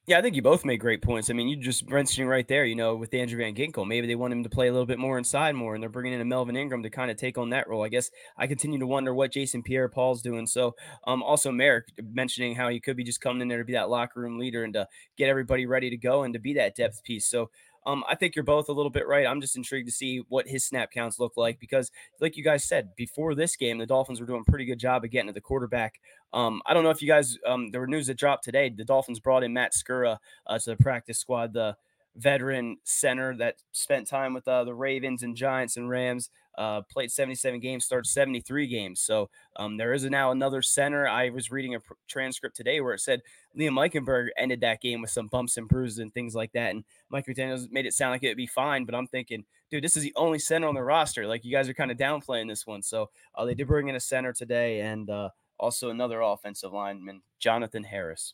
[0.07, 1.31] Yeah, I think you both made great points.
[1.31, 4.13] I mean, you just mentioning right there, you know, with Andrew Van Ginkel, maybe they
[4.13, 6.25] want him to play a little bit more inside more, and they're bringing in a
[6.25, 7.83] Melvin Ingram to kind of take on that role.
[7.83, 10.45] I guess I continue to wonder what Jason Pierre-Paul's doing.
[10.45, 10.75] So,
[11.07, 13.89] um, also Marek mentioning how he could be just coming in there to be that
[13.89, 14.87] locker room leader and to
[15.17, 17.25] get everybody ready to go and to be that depth piece.
[17.25, 17.49] So,
[17.85, 19.27] um, I think you're both a little bit right.
[19.27, 22.63] I'm just intrigued to see what his snap counts look like because, like you guys
[22.63, 25.33] said before this game, the Dolphins were doing a pretty good job of getting to
[25.33, 25.99] the quarterback.
[26.33, 28.69] Um, I don't know if you guys, um, there were news that dropped today.
[28.69, 30.17] The Dolphins brought in Matt Skura
[30.47, 31.77] uh, to the practice squad, the
[32.15, 37.11] veteran center that spent time with uh, the Ravens and Giants and Rams uh, played
[37.11, 39.01] 77 games, started 73 games.
[39.01, 41.07] So um, there is now another center.
[41.07, 43.21] I was reading a pr- transcript today where it said
[43.57, 46.71] Liam Eichenberg ended that game with some bumps and bruises and things like that.
[46.71, 49.83] And Mike McDaniels made it sound like it would be fine, but I'm thinking, dude,
[49.83, 51.27] this is the only center on the roster.
[51.27, 52.81] Like you guys are kind of downplaying this one.
[52.81, 57.21] So uh, they did bring in a center today and uh, also another offensive lineman,
[57.39, 58.33] Jonathan Harris.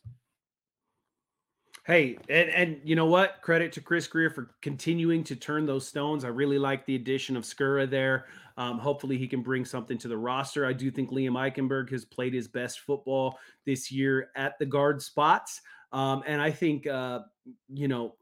[1.84, 3.42] Hey, and, and you know what?
[3.42, 6.24] Credit to Chris Grier for continuing to turn those stones.
[6.24, 8.26] I really like the addition of Skura there.
[8.56, 10.64] Um, hopefully, he can bring something to the roster.
[10.64, 15.02] I do think Liam Eichenberg has played his best football this year at the guard
[15.02, 15.60] spots.
[15.92, 17.20] Um, and I think, uh,
[17.68, 18.14] you know,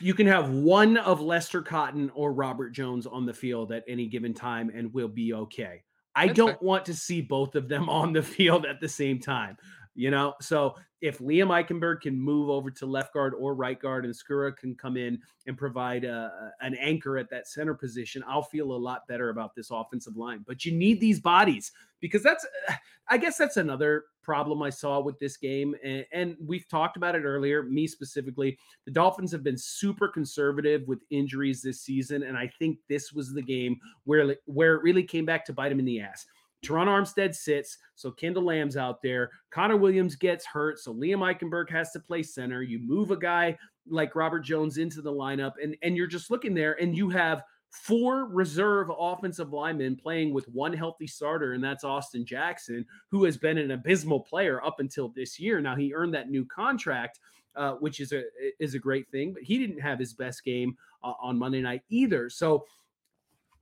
[0.00, 4.06] you can have one of Lester Cotton or Robert Jones on the field at any
[4.06, 5.82] given time and we'll be okay.
[6.14, 6.58] I That's don't fair.
[6.62, 9.56] want to see both of them on the field at the same time.
[9.96, 14.04] You know, so if Liam Eichenberg can move over to left guard or right guard,
[14.04, 18.42] and Skura can come in and provide a, an anchor at that center position, I'll
[18.42, 20.44] feel a lot better about this offensive line.
[20.46, 22.46] But you need these bodies because that's,
[23.08, 27.14] I guess, that's another problem I saw with this game, and, and we've talked about
[27.14, 27.62] it earlier.
[27.62, 32.78] Me specifically, the Dolphins have been super conservative with injuries this season, and I think
[32.88, 36.00] this was the game where where it really came back to bite them in the
[36.00, 36.26] ass.
[36.66, 39.30] Terron Armstead sits, so Kendall Lamm's out there.
[39.50, 42.62] Connor Williams gets hurt, so Liam Eichenberg has to play center.
[42.62, 43.56] You move a guy
[43.88, 47.42] like Robert Jones into the lineup, and and you're just looking there, and you have
[47.70, 53.36] four reserve offensive linemen playing with one healthy starter, and that's Austin Jackson, who has
[53.36, 55.60] been an abysmal player up until this year.
[55.60, 57.20] Now he earned that new contract,
[57.54, 58.22] uh, which is a
[58.58, 61.82] is a great thing, but he didn't have his best game uh, on Monday night
[61.90, 62.30] either.
[62.30, 62.64] So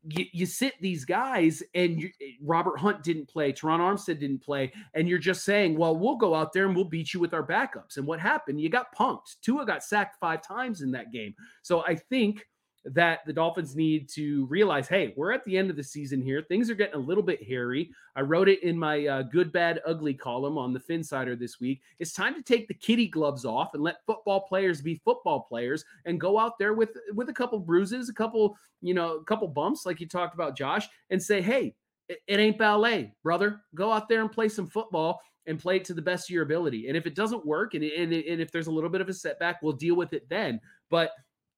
[0.09, 2.11] you, you sit these guys and you,
[2.43, 6.35] Robert Hunt didn't play, Terron Armstead didn't play, and you're just saying, well, we'll go
[6.35, 7.97] out there and we'll beat you with our backups.
[7.97, 8.61] And what happened?
[8.61, 9.37] You got punked.
[9.43, 11.35] Tua got sacked five times in that game.
[11.63, 12.47] So I think
[12.87, 16.43] that the Dolphins need to realize, hey, we're at the end of the season here.
[16.43, 17.91] Things are getting a little bit hairy.
[18.15, 21.81] I wrote it in my uh, good, bad, ugly column on the Phinsider this week.
[21.99, 25.85] It's time to take the kitty gloves off and let football players be football players
[26.05, 29.49] and go out there with with a couple bruises, a couple, you know, a couple
[29.49, 31.75] bumps, like you talked about, Josh, and say, hey,
[32.09, 33.63] it, it ain't ballet, brother.
[33.75, 36.43] Go out there and play some football and play it to the best of your
[36.43, 36.89] ability.
[36.89, 39.15] And if it doesn't work, and, and, and if there's a little bit of a
[39.15, 40.61] setback, we'll deal with it then.
[40.91, 41.11] But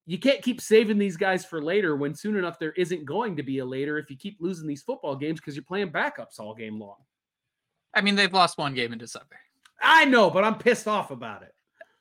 [0.06, 3.42] you can't keep saving these guys for later when soon enough there isn't going to
[3.42, 6.54] be a later if you keep losing these football games because you're playing backups all
[6.54, 6.96] game long.
[7.92, 9.36] I mean, they've lost one game in December.
[9.82, 11.54] I know, but I'm pissed off about it.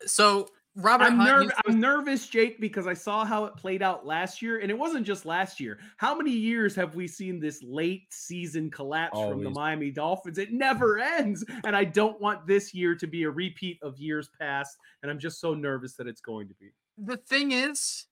[0.07, 4.05] So Robert, I'm, Hunt, nerv- I'm nervous, Jake, because I saw how it played out
[4.05, 5.79] last year, and it wasn't just last year.
[5.97, 9.31] How many years have we seen this late season collapse Always.
[9.31, 10.37] from the Miami Dolphins?
[10.37, 14.29] It never ends, and I don't want this year to be a repeat of years
[14.37, 14.77] past.
[15.01, 18.05] And I'm just so nervous that it's going to be the thing is,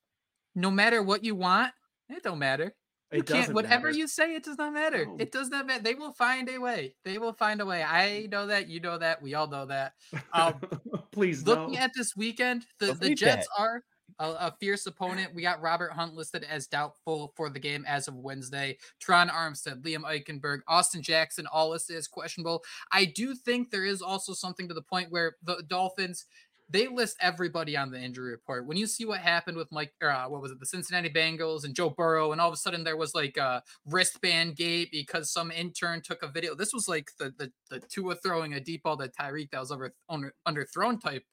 [0.55, 1.71] no matter what you want,
[2.09, 2.75] it don't matter.
[3.11, 3.97] You it can't whatever matter.
[3.97, 5.05] you say, it does not matter.
[5.05, 5.17] No.
[5.19, 5.83] It does not matter.
[5.83, 6.95] They will find a way.
[7.05, 7.83] They will find a way.
[7.83, 8.69] I know that.
[8.69, 9.21] You know that.
[9.21, 9.93] We all know that.
[10.33, 10.55] Um,
[11.11, 11.79] Please, looking no.
[11.79, 13.61] at this weekend, the, the Jets that.
[13.61, 13.83] are
[14.19, 15.33] a, a, fierce opponent.
[15.33, 18.77] We got Robert Hunt listed as doubtful for the game as of Wednesday.
[19.03, 22.63] Terron Armstead, Liam Eichenberg, Austin Jackson, all listed as questionable.
[22.91, 26.25] I do think there is also something to the point where the Dolphins
[26.69, 28.65] they list everybody on the injury report.
[28.65, 31.63] When you see what happened with Mike, or, uh, what was it, the Cincinnati Bengals
[31.63, 35.31] and Joe Burrow, and all of a sudden there was like a wristband gate because
[35.31, 36.55] some intern took a video.
[36.55, 39.71] This was like the the the Tua throwing a deep ball to Tyreek that was
[39.71, 41.23] over under underthrown type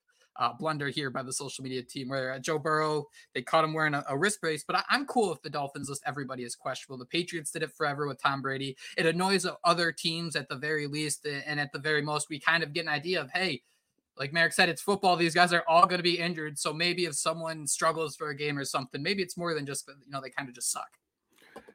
[0.41, 3.75] uh, blunder here by the social media team where uh, Joe Burrow, they caught him
[3.75, 4.65] wearing a, a wrist brace.
[4.67, 6.99] But I, am cool if the Dolphins list everybody as questionable.
[6.99, 8.77] The Patriots did it forever with Tom Brady.
[8.97, 11.27] It annoys other teams at the very least.
[11.27, 13.63] And at the very most, we kind of get an idea of, hey,
[14.21, 15.17] like Marek said, it's football.
[15.17, 16.59] These guys are all going to be injured.
[16.59, 19.89] So maybe if someone struggles for a game or something, maybe it's more than just
[19.89, 20.89] you know they kind of just suck.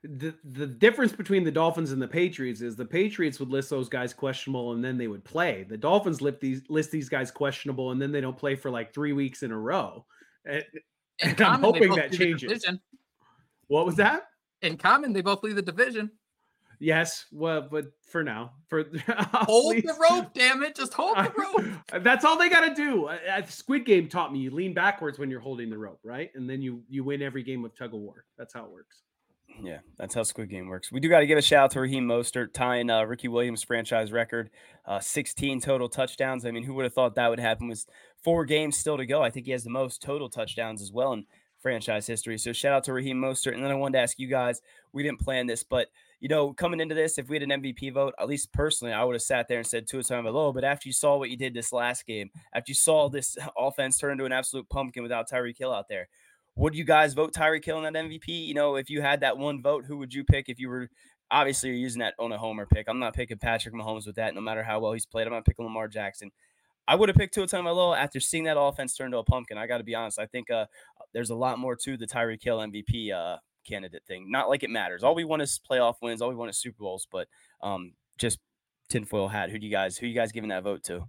[0.04, 3.90] The the difference between the Dolphins and the Patriots is the Patriots would list those
[3.90, 5.66] guys questionable and then they would play.
[5.68, 8.94] The Dolphins list these list these guys questionable and then they don't play for like
[8.94, 10.06] three weeks in a row.
[10.46, 10.64] And,
[11.24, 12.64] and I'm hoping that changes.
[13.68, 14.28] What was that?
[14.62, 16.12] In common, they both lead the division.
[16.80, 18.84] Yes, well, but for now, for
[19.34, 21.32] hold the rope, damn it, just hold the
[21.94, 22.04] rope.
[22.04, 23.08] That's all they got to do.
[23.08, 26.32] Uh, Squid Game taught me you lean backwards when you're holding the rope, right?
[26.36, 28.26] And then you you win every game of tug of war.
[28.38, 29.02] That's how it works.
[29.62, 30.92] Yeah, that's how Squid Game works.
[30.92, 33.64] We do got to give a shout out to Raheem Mostert tying uh, Ricky Williams'
[33.64, 34.50] franchise record,
[34.86, 36.46] uh, 16 total touchdowns.
[36.46, 37.70] I mean, who would have thought that would happen?
[37.70, 37.86] With
[38.22, 41.14] four games still to go, I think he has the most total touchdowns as well
[41.14, 41.26] in
[41.60, 42.38] franchise history.
[42.38, 43.54] So shout out to Raheem Mostert.
[43.54, 44.62] And then I wanted to ask you guys,
[44.92, 45.88] we didn't plan this, but
[46.26, 49.04] you know, coming into this, if we had an MVP vote, at least personally, I
[49.04, 50.56] would have sat there and said Tua Tagovailoa.
[50.56, 54.00] But after you saw what you did this last game, after you saw this offense
[54.00, 56.08] turn into an absolute pumpkin without Tyreek Hill out there,
[56.56, 58.24] would you guys vote Tyreek Hill in that MVP?
[58.28, 60.90] You know, if you had that one vote, who would you pick if you were
[61.30, 62.88] obviously you're using that on a homer pick?
[62.90, 65.28] I'm not picking Patrick Mahomes with that, no matter how well he's played.
[65.28, 66.32] I'm not picking Lamar Jackson.
[66.88, 69.60] I would have picked Tua Tagovailoa after seeing that offense turn to a pumpkin.
[69.60, 70.18] I got to be honest.
[70.18, 70.66] I think uh,
[71.14, 74.30] there's a lot more to the Tyreek Hill MVP uh, candidate thing.
[74.30, 75.04] Not like it matters.
[75.04, 76.22] All we want is playoff wins.
[76.22, 77.08] All we want is Super Bowls.
[77.12, 77.28] But
[77.62, 78.40] um, just
[78.90, 79.50] tinfoil hat.
[79.50, 79.98] Who do you guys?
[79.98, 81.06] Who you guys giving that vote to?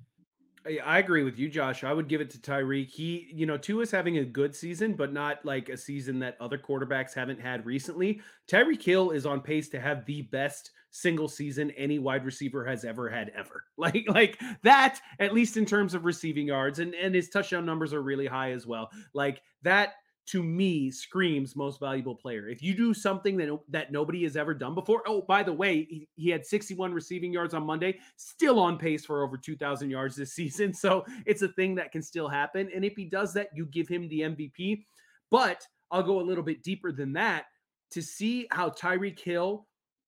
[0.85, 1.85] I agree with you, Josh.
[1.85, 2.91] I would give it to Tyreek.
[2.91, 6.37] He, you know, Tua is having a good season, but not like a season that
[6.41, 8.21] other quarterbacks haven't had recently.
[8.49, 12.85] Tyreek Hill is on pace to have the best single season any wide receiver has
[12.85, 13.65] ever had ever.
[13.79, 17.93] Like, like that, at least in terms of receiving yards, and and his touchdown numbers
[17.93, 18.89] are really high as well.
[19.13, 19.93] Like that
[20.27, 22.49] to me screams most valuable player.
[22.49, 25.03] If you do something that that nobody has ever done before.
[25.07, 29.05] Oh, by the way, he, he had 61 receiving yards on Monday, still on pace
[29.05, 30.73] for over 2000 yards this season.
[30.73, 33.89] So, it's a thing that can still happen and if he does that, you give
[33.89, 34.85] him the MVP.
[35.31, 37.47] But I'll go a little bit deeper than that
[37.91, 39.67] to see how Tyreek Hill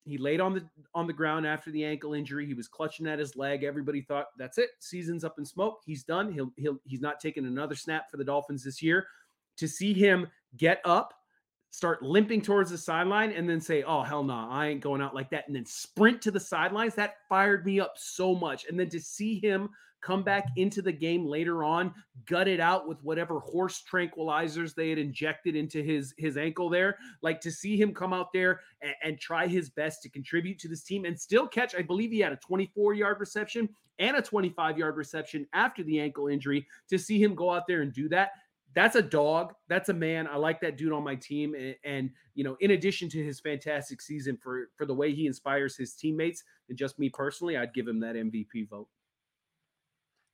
[0.09, 2.47] he laid on the on the ground after the ankle injury.
[2.47, 3.63] He was clutching at his leg.
[3.63, 4.71] Everybody thought that's it.
[4.81, 5.81] Season's up in smoke.
[5.85, 6.33] He's done.
[6.33, 9.07] He'll he'll he's not taking another snap for the Dolphins this year.
[9.59, 11.15] To see him get up,
[11.71, 15.03] start limping towards the sideline, and then say, "Oh hell no, nah, I ain't going
[15.03, 16.95] out like that," and then sprint to the sidelines.
[16.95, 18.67] That fired me up so much.
[18.69, 19.69] And then to see him
[20.01, 21.93] come back into the game later on,
[22.27, 26.97] gut it out with whatever horse tranquilizers they had injected into his his ankle there.
[27.23, 30.69] Like to see him come out there and, and try his best to contribute to
[30.69, 31.75] this team and still catch.
[31.75, 36.01] I believe he had a 24 yard reception and a 25 yard reception after the
[36.01, 36.67] ankle injury.
[36.91, 38.31] To see him go out there and do that,
[38.79, 39.55] that's a dog.
[39.69, 40.29] That's a man.
[40.29, 41.57] I like that dude on my team.
[41.57, 45.27] And, and, you know, in addition to his fantastic season for for the way he
[45.27, 48.87] inspires his teammates and just me personally, I'd give him that MVP vote.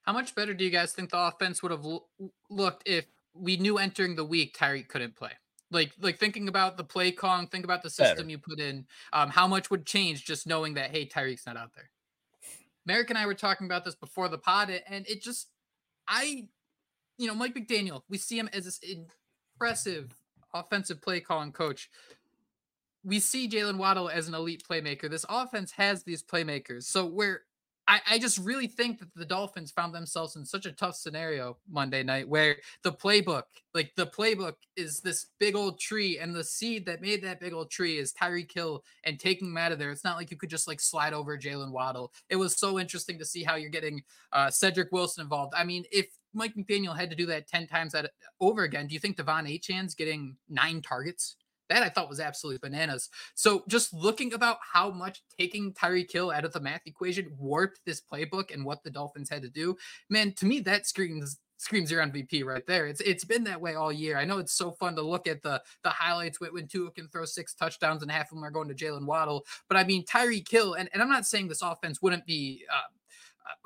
[0.03, 2.11] How much better do you guys think the offense would have l-
[2.51, 5.33] looked if we knew entering the week Tyreek couldn't play?
[5.71, 8.29] Like, like thinking about the play calling, think about the system better.
[8.29, 8.85] you put in.
[9.15, 11.89] Um, how much would change just knowing that hey, Tyreek's not out there?
[12.85, 15.49] Marek and I were talking about this before the pod, and it just,
[16.07, 16.49] I,
[17.19, 20.17] you know, Mike McDaniel, we see him as this impressive
[20.53, 21.91] offensive play calling coach.
[23.05, 25.11] We see Jaylen Waddle as an elite playmaker.
[25.11, 26.85] This offense has these playmakers.
[26.85, 27.43] So where
[27.87, 31.59] I, I just really think that the Dolphins found themselves in such a tough scenario
[31.71, 33.43] Monday night where the playbook,
[33.75, 37.53] like the playbook is this big old tree, and the seed that made that big
[37.53, 39.91] old tree is Tyreek Hill and taking him out of there.
[39.91, 42.13] It's not like you could just like slide over Jaylen Waddle.
[42.31, 44.03] It was so interesting to see how you're getting
[44.33, 45.53] uh, Cedric Wilson involved.
[45.55, 47.95] I mean, if Mike McDaniel had to do that 10 times
[48.41, 51.37] over again, do you think De'Von Achane's getting nine targets?
[51.71, 53.09] That I thought was absolutely bananas.
[53.35, 57.81] So just looking about how much taking Tyreek Hill out of the math equation warped
[57.87, 59.77] this playbook and what the Dolphins had to do,
[60.11, 62.87] man, to me that screams screams your MVP right there.
[62.87, 64.19] It's it's been that way all year.
[64.19, 67.09] I know it's so fun to look at the the highlights when, when Tua can
[67.09, 69.47] throw six touchdowns and half of them are going to Jaylen Waddle.
[69.69, 72.89] But I mean Tyreek Hill, and, and I'm not saying this offense wouldn't be uh,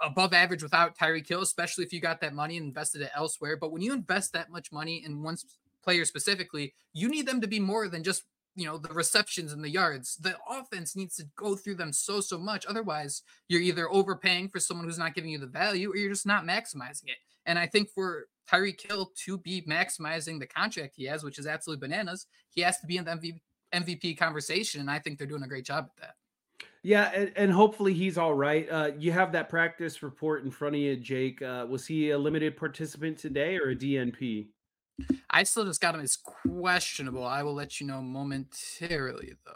[0.02, 3.56] above average without Tyreek Hill, especially if you got that money and invested it elsewhere.
[3.56, 5.36] But when you invest that much money in one
[5.82, 8.24] player specifically, you need them to be more than just
[8.56, 10.16] you know the receptions and the yards.
[10.16, 12.66] The offense needs to go through them so so much.
[12.66, 16.26] Otherwise, you're either overpaying for someone who's not giving you the value, or you're just
[16.26, 17.18] not maximizing it.
[17.46, 21.46] And I think for Tyreek Hill to be maximizing the contract he has, which is
[21.46, 23.40] absolutely bananas, he has to be in the MVP,
[23.72, 26.14] MVP conversation, and I think they're doing a great job at that.
[26.88, 28.66] Yeah, and, and, hopefully he's all right.
[28.70, 31.42] Uh, you have that practice report in front of you, Jake.
[31.42, 34.46] Uh, was he a limited participant today or a DNP?
[35.28, 37.26] I still just got him as questionable.
[37.26, 39.52] I will let you know momentarily, though.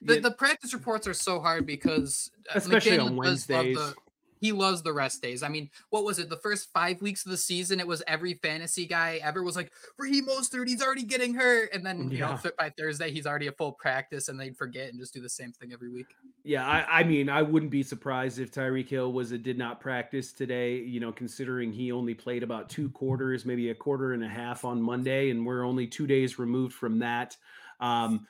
[0.00, 0.20] The, yeah.
[0.20, 3.76] the practice reports are so hard because uh, especially McDaniel on Wednesdays.
[3.76, 3.94] The,
[4.42, 5.44] he loves the rest days.
[5.44, 6.28] I mean, what was it?
[6.28, 9.70] The first five weeks of the season, it was every fantasy guy ever was like,
[9.96, 11.72] Raheem Mostert, he's already getting hurt.
[11.72, 12.40] And then, you yeah.
[12.44, 15.28] know, by Thursday, he's already a full practice and they'd forget and just do the
[15.28, 16.08] same thing every week.
[16.42, 16.66] Yeah.
[16.66, 20.32] I, I mean, I wouldn't be surprised if Tyreek Hill was a did not practice
[20.32, 24.28] today, you know, considering he only played about two quarters, maybe a quarter and a
[24.28, 25.30] half on Monday.
[25.30, 27.36] And we're only two days removed from that.
[27.78, 28.26] Um,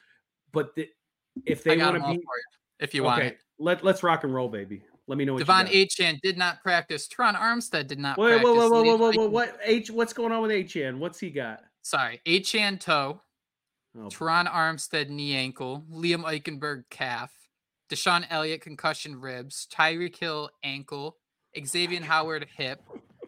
[0.53, 0.91] but the,
[1.47, 2.21] if they want to be,
[2.81, 3.39] if you want it.
[3.59, 4.83] Let, let's rock and roll, baby.
[5.09, 7.09] Let me know what De'Von Achane did not practice.
[7.09, 8.45] Terron Armstead did not wait, practice.
[8.45, 9.91] Whoa, whoa, whoa, whoa, whoa, What H?
[9.91, 10.99] What's going on with Achane?
[10.99, 11.63] What's he got?
[11.83, 13.21] Sorry, Achane toe.
[13.97, 15.85] Oh, Terron Armstead knee ankle.
[15.93, 17.31] Liam Eichenberg calf.
[17.91, 19.67] DeShon Elliott concussion ribs.
[19.73, 21.17] Tyreek Hill ankle.
[21.67, 22.81] Xavier Howard hip.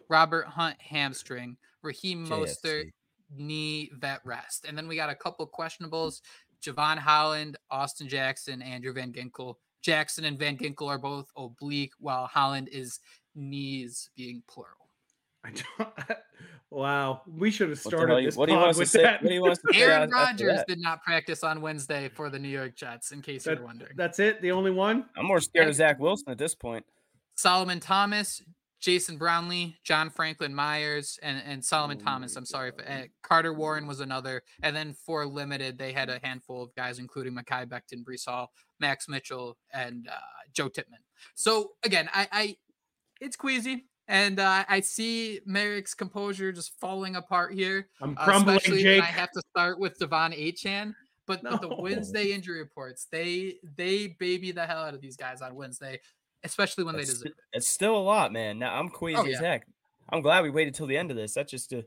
[0.09, 1.57] Robert Hunt hamstring.
[1.83, 2.91] Raheem Mostert
[3.35, 4.65] knee vet rest.
[4.67, 6.21] And then we got a couple questionables.
[6.63, 9.55] Jevon Holland, Austin Jackson, Andrew Van Ginkel.
[9.85, 12.99] Jackson and Van Ginkel are both oblique, while Holland is
[13.35, 14.71] knees being plural.
[16.71, 19.21] wow, we should have started you, this what pod with say, that.
[19.21, 22.49] What do you want to Aaron Rodgers did not practice on Wednesday for the New
[22.49, 23.91] York Jets, in case that, you're wondering.
[23.95, 25.05] That's it, the only one.
[25.15, 26.83] I'm more scared of Zach Wilson at this point.
[27.35, 28.41] Solomon Thomas,
[28.85, 32.35] Jason Brownlee, John Franklin Myers, and, and Solomon Oh, Thomas.
[32.35, 32.69] I'm sorry.
[32.69, 34.43] For, uh, Carter Warren was another.
[34.61, 38.51] And then for limited, they had a handful of guys, including Mekhi Becton, Breece Hall,
[38.79, 40.13] Max Mitchell, and uh,
[40.53, 40.99] Joe Tippmann.
[41.33, 42.57] So again, I, I
[43.19, 43.85] it's queasy.
[44.07, 47.87] And uh, I see Marek's composure just falling apart here.
[47.99, 49.01] I'm crumbling, especially Jake.
[49.01, 50.93] I have to start with De'Von Achane.
[51.25, 51.57] But, No.
[51.57, 55.55] but the Wednesday injury reports, they they baby the hell out of these guys on
[55.55, 55.99] Wednesday,
[56.43, 57.33] especially when It's, they deserve it.
[57.53, 58.59] it's still a lot, man.
[58.59, 59.67] Now I'm queasy Oh, as heck.
[60.09, 61.33] I'm glad we waited till the end of this.
[61.33, 61.85] That's just a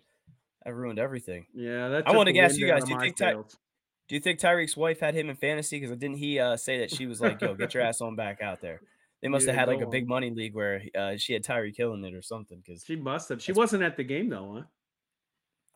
[0.64, 1.46] That ruined everything.
[1.54, 2.84] Yeah, that I want to took ask you guys.
[2.84, 5.78] Do you think Ty- Do you think Tyreek's wife had him in fantasy?
[5.78, 8.40] Because didn't he uh, say that she was like, "Yo, get your ass on back
[8.42, 8.80] out there"?
[9.22, 11.72] They must have had like go a big money league where uh, she had Tyree
[11.72, 12.62] killing it or something.
[12.64, 13.42] Because She must have.
[13.42, 14.62] She wasn't at the game though, huh?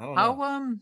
[0.00, 0.42] I don't How know.
[0.42, 0.80] um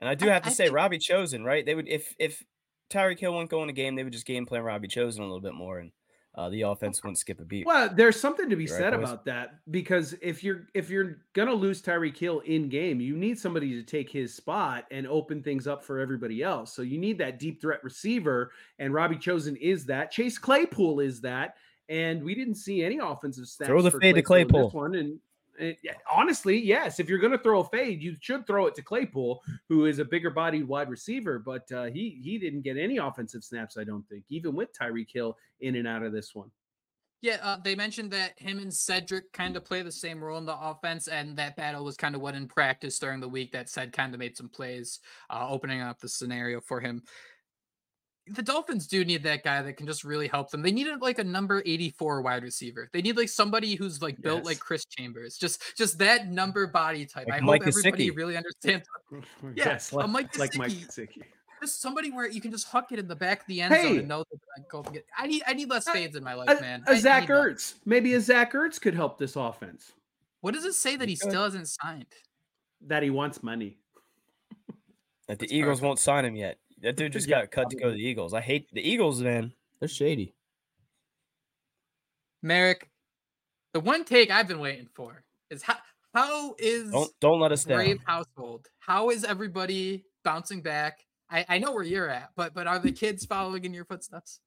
[0.00, 1.64] And I do I- have to I say, think- Robbie Chosen, right?
[1.64, 2.42] They would if if
[2.90, 5.26] Tyreek Hill wouldn't go in a game, they would just game plan Robbie Chosen a
[5.26, 5.92] little bit more, and
[6.34, 7.66] uh, the offense wouldn't skip a beat.
[7.66, 9.00] Well, there's something to be Right, said boys?
[9.00, 13.38] about that because if you're if you're gonna lose Tyreek Hill in game, you need
[13.38, 16.72] somebody to take his spot and open things up for everybody else.
[16.74, 20.10] So you need that deep threat receiver, and Robbie Chosen is that.
[20.10, 21.56] Chase Claypool is that,
[21.88, 23.68] and we didn't see any offensive snaps.
[23.68, 24.70] Throw the for fade to in this Claypool.
[24.70, 25.18] one, and.
[25.58, 25.76] And
[26.10, 27.00] honestly, yes.
[27.00, 29.98] If you're going to throw a fade, you should throw it to Claypool, who is
[29.98, 31.38] a bigger bodied wide receiver.
[31.38, 35.12] But uh, he he didn't get any offensive snaps, I don't think, even with Tyreek
[35.12, 36.50] Hill in and out of this one.
[37.22, 40.44] Yeah, uh, they mentioned that him and Cedric kind of play the same role in
[40.44, 43.68] the offense, and that battle was kind of what in practice during the week that
[43.68, 44.98] Ced kind of made some plays,
[45.30, 47.00] uh, opening up the scenario for him.
[48.34, 50.62] The Dolphins do need that guy that can just really help them.
[50.62, 52.88] They needed like a number 84 wide receiver.
[52.92, 57.04] They need like somebody who's like built like Chris Chambers, just just that number body
[57.06, 57.26] type.
[57.28, 58.88] Like I Mike hope everybody really understands.
[59.42, 61.08] Yeah, yes, a like, Mike like Mike Gesicki.
[61.08, 61.22] Gesicki.
[61.60, 63.80] Just somebody where you can just huck it in the back of the end zone
[63.84, 63.98] Hey!
[63.98, 65.04] and know that I go get.
[65.18, 66.82] I need I need less A- fades in my life, A, man.
[66.88, 67.34] a I Zach need that.
[67.46, 69.92] Ertz, maybe a Zach Ertz could help this offense.
[70.40, 71.28] What does it say that he Okay.
[71.30, 72.06] still hasn't signed?
[72.86, 73.76] That he wants money.
[75.28, 75.86] That the That's Eagles perfect.
[75.86, 76.58] won't sign him yet.
[76.82, 78.34] That dude just Yeah, got cut to go to the Eagles.
[78.34, 79.52] I hate the Eagles, man.
[79.78, 80.34] They're shady.
[82.42, 82.90] Marek,
[83.72, 85.76] the one take I've been waiting for is how
[86.12, 87.78] how is Don't don't let us down.
[87.78, 88.66] Brave household?
[88.80, 91.06] How is everybody bouncing back?
[91.30, 94.40] I, I know where you're at, but but are the kids following in your footsteps?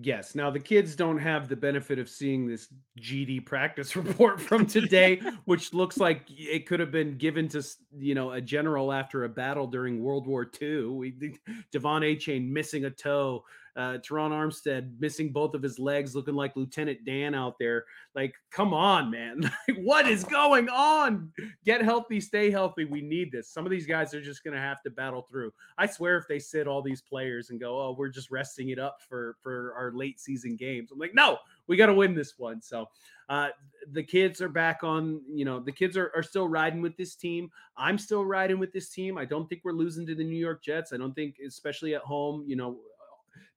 [0.00, 0.34] Yes.
[0.34, 2.68] Now the kids don't have the benefit of seeing this
[2.98, 7.62] GD practice report from today, which looks like it could have been given to
[7.98, 10.86] you know a general after a battle during World War II.
[10.86, 11.12] We
[11.72, 13.44] De'Von Achane missing a toe,
[13.76, 17.84] uh, Terron Armstead missing both of his legs, looking like Lieutenant Dan out there.
[18.14, 19.50] Like, come on, man!
[19.76, 21.32] What is going on?
[21.64, 22.84] Get healthy, stay healthy.
[22.84, 23.48] We need this.
[23.48, 25.52] Some of these guys are just going to have to battle through.
[25.78, 28.78] I swear, if they sit all these players and go, "Oh, we're just resting it
[28.78, 32.38] up for for our late season games," I'm like, no, we got to win this
[32.38, 32.60] one.
[32.60, 32.88] So,
[33.28, 33.48] uh,
[33.92, 35.22] the kids are back on.
[35.32, 37.50] You know, the kids are are still riding with this team.
[37.76, 39.16] I'm still riding with this team.
[39.16, 40.92] I don't think we're losing to the New York Jets.
[40.92, 42.78] I don't think, especially at home, you know.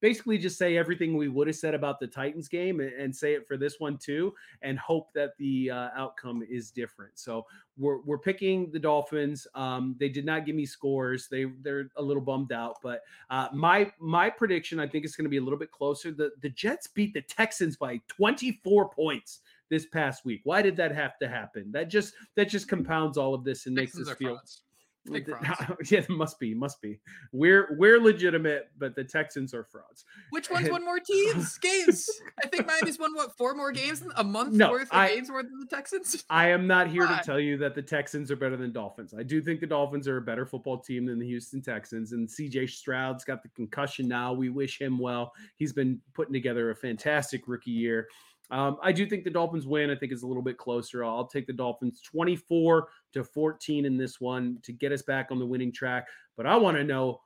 [0.01, 3.33] Basically, just say everything we would have said about the Titans game and, and say
[3.33, 7.17] it for this one too, and hope that the uh, outcome is different.
[7.17, 7.45] So
[7.77, 9.47] we're, we're picking the Dolphins.
[9.55, 11.27] Um, they did not give me scores.
[11.27, 15.25] They they're a little bummed out, but uh, my my prediction I think is going
[15.25, 16.11] to be a little bit closer.
[16.11, 20.41] The the Jets beat the Texans by 24 points this past week.
[20.43, 21.71] Why did that have to happen?
[21.71, 24.35] That just that just compounds all of this and makes Texans us feel.
[24.35, 24.61] frauds.
[25.91, 26.99] Yeah, it must be, must be.
[27.31, 30.05] We're we're legitimate, but the Texans are frauds.
[30.31, 32.09] Which one's won more teams games?
[32.43, 35.29] I think Miami's won what four more games, a month No, worth of I- games
[35.29, 36.23] worth than the Texans.
[36.29, 37.17] I am not here Why?
[37.19, 39.13] to tell you that the Texans are better than Dolphins.
[39.17, 42.11] I do think the Dolphins are a better football team than the Houston Texans.
[42.13, 44.33] And CJ Stroud's got the concussion now.
[44.33, 45.33] We wish him well.
[45.57, 48.07] He's been putting together a fantastic rookie year.
[48.51, 49.89] Um, I do think the Dolphins win.
[49.89, 51.03] I think it's a little bit closer.
[51.03, 55.39] I'll take the Dolphins 24 to 14 in this one to get us back on
[55.39, 56.07] the winning track.
[56.37, 57.21] But I want to know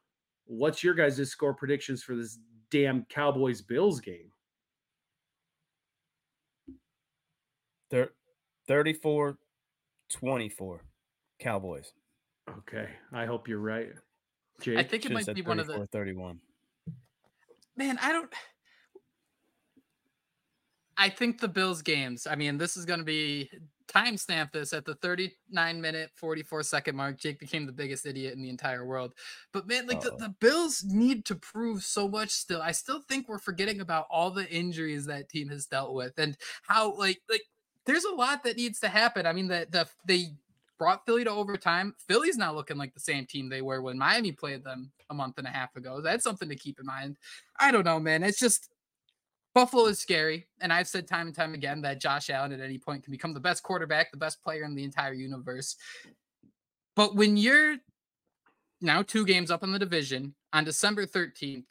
[0.46, 2.40] what's your guys' score predictions for this
[2.72, 4.32] damn Cowboys Bills game?
[7.92, 8.14] Thir-
[8.68, 9.38] 34
[10.12, 10.84] 24
[11.40, 11.92] Cowboys.
[12.60, 12.90] Okay.
[13.12, 13.90] I hope you're right.
[14.62, 14.78] Jake?
[14.78, 16.40] I think it Should've might be one of the 31.
[17.76, 17.98] man.
[18.02, 18.32] I don't.
[21.00, 22.28] I think the Bills games.
[22.28, 23.50] I mean, this is going to be
[23.88, 27.18] timestamp this at the 39 minute 44 second mark.
[27.18, 29.14] Jake became the biggest idiot in the entire world.
[29.54, 30.28] But man, like the, uh-huh.
[30.28, 32.62] the Bills need to prove so much still.
[32.62, 36.38] I still think we're forgetting about all the injuries that team has dealt with and
[36.64, 37.44] how like like
[37.86, 39.26] there's a lot that needs to happen.
[39.26, 40.34] I mean, that the they
[40.78, 41.96] brought Philly to overtime.
[42.08, 45.38] Philly's not looking like the same team they were when Miami played them a month
[45.38, 46.02] and a half ago.
[46.02, 47.18] That's something to keep in mind.
[47.60, 48.24] I don't know, man.
[48.24, 48.70] It's just
[49.54, 50.48] Buffalo is scary.
[50.62, 53.34] And I've said time and time again that Josh Allen at any point can become
[53.34, 55.76] the best quarterback, the best player in the entire universe.
[56.96, 57.78] But when you're
[58.82, 61.66] now two games up in the division on December 13th,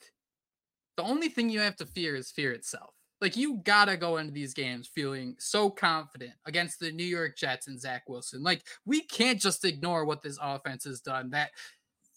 [0.96, 2.94] the only thing you have to fear is fear itself.
[3.20, 7.66] Like you gotta go into these games feeling so confident against the New York Jets
[7.66, 8.42] and Zach Wilson.
[8.42, 11.30] Like we can't just ignore what this offense has done.
[11.30, 11.50] That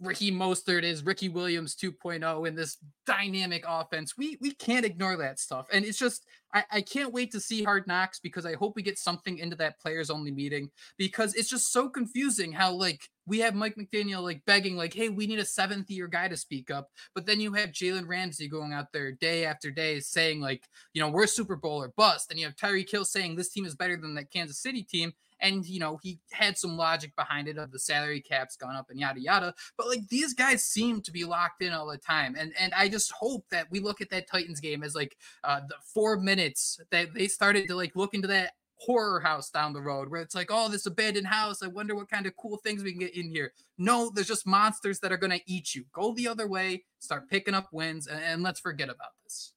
[0.01, 4.17] Raheem Mostert is Ricky Williams 2.0 in this dynamic offense.
[4.17, 5.67] We we can't ignore that stuff.
[5.71, 8.81] And it's just I, I can't wait to see hard knocks because I hope we
[8.81, 13.39] get something into that players only meeting because it's just so confusing how like we
[13.39, 16.71] have Mike McDaniel like begging, like, hey, we need a seventh year guy to speak
[16.71, 16.89] up.
[17.13, 21.01] But then you have Jalen Ramsey going out there day after day saying, like, you
[21.01, 22.31] know, we're Super Bowl or bust.
[22.31, 25.13] And you have Tyreek Hill saying this team is better than that Kansas City team.
[25.41, 28.89] And you know, he had some logic behind it of the salary cap's gone up
[28.89, 29.53] and yada yada.
[29.77, 32.35] But like these guys seem to be locked in all the time.
[32.37, 35.61] And and I just hope that we look at that Titans game as like uh
[35.67, 39.81] the four minutes that they started to like look into that horror house down the
[39.81, 41.61] road where it's like, oh, this abandoned house.
[41.61, 43.53] I wonder what kind of cool things we can get in here.
[43.77, 45.85] No, there's just monsters that are going to eat you.
[45.93, 49.53] Go the other way, start picking up wins, and, and, let's forget about this.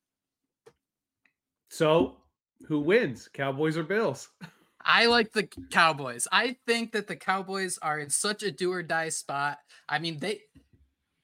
[1.71, 2.17] So,
[2.69, 4.29] who wins, Cowboys or Bills?
[4.85, 6.29] I like the Cowboys.
[6.31, 9.59] I think that the Cowboys are in such a do or die spot.
[9.89, 10.43] I mean, they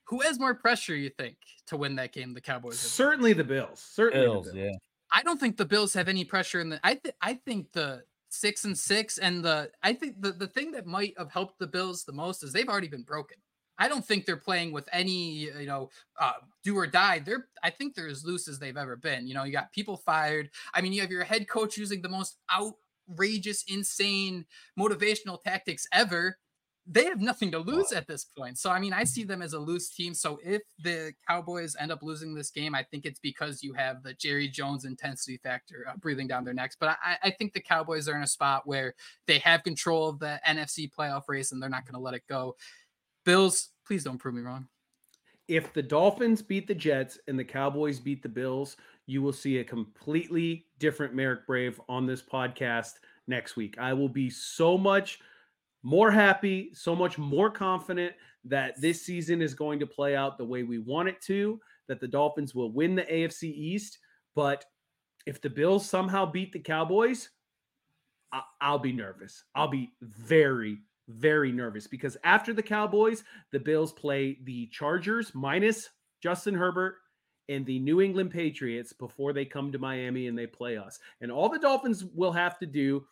[0.05, 1.37] who has more pressure, you think,
[1.69, 2.35] to win that game?
[2.35, 2.79] The Cowboys.
[2.79, 3.81] Certainly the Bills.
[3.81, 4.73] Certainly Bills, the Bills.
[4.73, 4.79] yeah.
[5.13, 6.81] I don't think the Bills have any pressure in the.
[6.83, 9.71] I th- I think the six and six and the.
[9.83, 12.69] I think the the thing that might have helped the Bills the most is they've
[12.69, 13.37] already been broken.
[13.79, 15.89] I don't think they're playing with any, you know,
[16.21, 16.33] uh,
[16.63, 17.21] do or die.
[17.21, 19.27] They're, I think they're as loose as they've ever been.
[19.27, 20.51] You know, you got people fired.
[20.75, 22.37] I mean, you have your head coach using the most
[23.11, 24.45] outrageous, insane
[24.79, 26.37] motivational tactics ever
[26.87, 28.59] they have nothing to lose at this point.
[28.59, 30.13] So, I mean, I see them as a loose team.
[30.13, 34.03] So, if the Cowboys end up losing this game, I think it's because you have
[34.03, 36.77] the Jerry Jones intensity factor uh, breathing down their necks.
[36.79, 38.95] But I, I, think the Cowboys are in a spot where
[39.27, 42.23] they have control of the NFC playoff race and they're not going to let it
[42.29, 42.57] go.
[43.25, 44.67] Bills, please don't prove me wrong.
[45.47, 48.77] If the Dolphins beat the Jets and the Cowboys beat the Bills,
[49.11, 53.77] you will see a completely different Marek Brave on this podcast next week.
[53.77, 55.19] I will be so much
[55.83, 60.45] more happy, so much more confident that this season is going to play out the
[60.45, 63.99] way we want it to, that the Dolphins will win the AFC East.
[64.37, 64.65] But
[65.27, 67.31] if the Bills somehow beat the Cowboys,
[68.33, 69.43] I- will be nervous.
[69.57, 75.89] I'll be very, very nervous because after the Cowboys, the Bills play the Chargers minus
[76.23, 76.99] Justin Herbert
[77.51, 81.01] and the New England Patriots before they come to Miami and they play us.
[81.21, 83.05] And all the Dolphins will have to do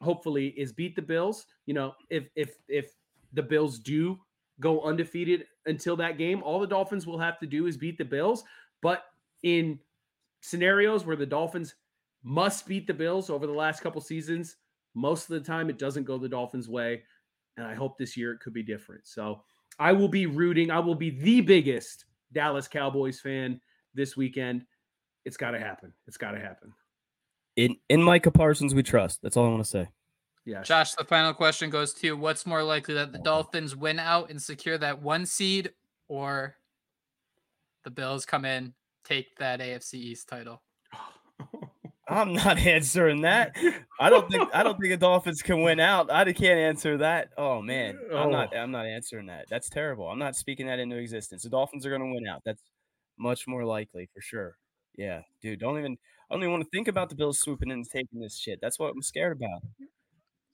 [0.00, 1.46] hopefully is beat the Bills.
[1.66, 2.92] You know, if if if
[3.32, 4.18] the Bills do
[4.60, 8.04] go undefeated until that game, all the Dolphins will have to do is beat the
[8.04, 8.44] Bills.
[8.80, 9.04] But
[9.42, 9.78] in
[10.40, 11.74] scenarios where the Dolphins
[12.22, 14.56] must beat the Bills over the last couple seasons,
[14.94, 17.02] most of the time it doesn't go the Dolphins' way.
[17.56, 19.06] And I hope this year it could be different.
[19.06, 19.42] So
[19.78, 20.70] I will be rooting.
[20.70, 23.60] I will be the biggest Dallas Cowboys fan
[23.94, 24.64] this weekend.
[25.24, 25.92] It's got to happen.
[26.06, 26.72] It's got to happen
[27.56, 29.20] in in Micah Parsons we trust.
[29.22, 29.88] That's all I want to say.
[30.46, 30.62] Yeah.
[30.62, 32.16] Josh, the final question goes to you.
[32.16, 35.70] what's more likely that the Dolphins win out and secure that one seed
[36.08, 36.56] or
[37.84, 38.72] the Bills come in,
[39.04, 40.62] take that AFC East title?
[42.08, 43.54] I'm not answering that.
[44.00, 46.10] I don't think I don't think the Dolphins can win out.
[46.10, 47.28] I can't answer that.
[47.36, 48.52] Oh man, I'm not.
[48.54, 48.58] Oh.
[48.58, 49.46] I'm not answering that.
[49.50, 50.08] That's terrible.
[50.08, 51.42] I'm not speaking that into existence.
[51.42, 52.42] The Dolphins are going to win out.
[52.44, 52.62] That's
[53.20, 54.56] much more likely for sure.
[54.96, 55.60] Yeah, dude.
[55.60, 55.96] Don't even.
[56.30, 58.60] I don't even want to think about the Bills swooping in and taking this shit.
[58.60, 59.62] That's what I'm scared about.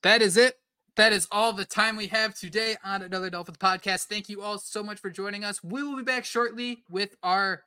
[0.03, 0.55] That is it.
[0.97, 4.05] That is all the time we have today on another Dolphins podcast.
[4.05, 5.63] Thank you all so much for joining us.
[5.63, 7.65] We will be back shortly with our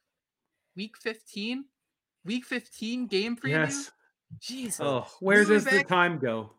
[0.75, 1.65] week 15,
[2.25, 3.49] week 15 game preview.
[3.49, 3.91] Yes.
[4.39, 4.79] Jesus.
[4.81, 6.51] Oh, where does the time go?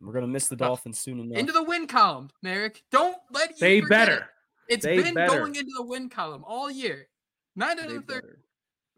[0.00, 1.38] We're gonna miss the uh, Dolphins soon enough.
[1.38, 2.82] Into the win column, Marek.
[2.90, 3.56] Don't let you.
[3.60, 4.28] They better.
[4.68, 4.84] It.
[4.84, 5.40] has been better.
[5.40, 7.08] going into the win column all year.
[7.56, 8.38] Not in the third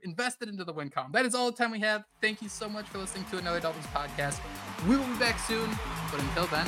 [0.07, 1.13] invested into the win column.
[1.13, 2.05] That is all the time we have.
[2.23, 4.41] Thank you so much for listening to another Dolphins podcast.
[4.89, 5.69] We will be back soon,
[6.11, 6.67] but until then,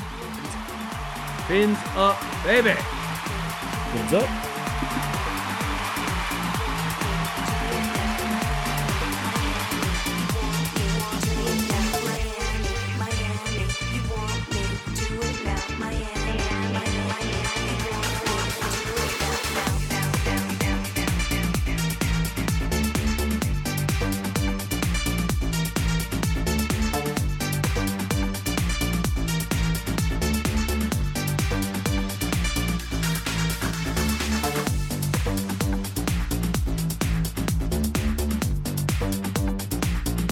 [1.47, 2.75] fins up, baby.
[3.93, 5.08] Fins up.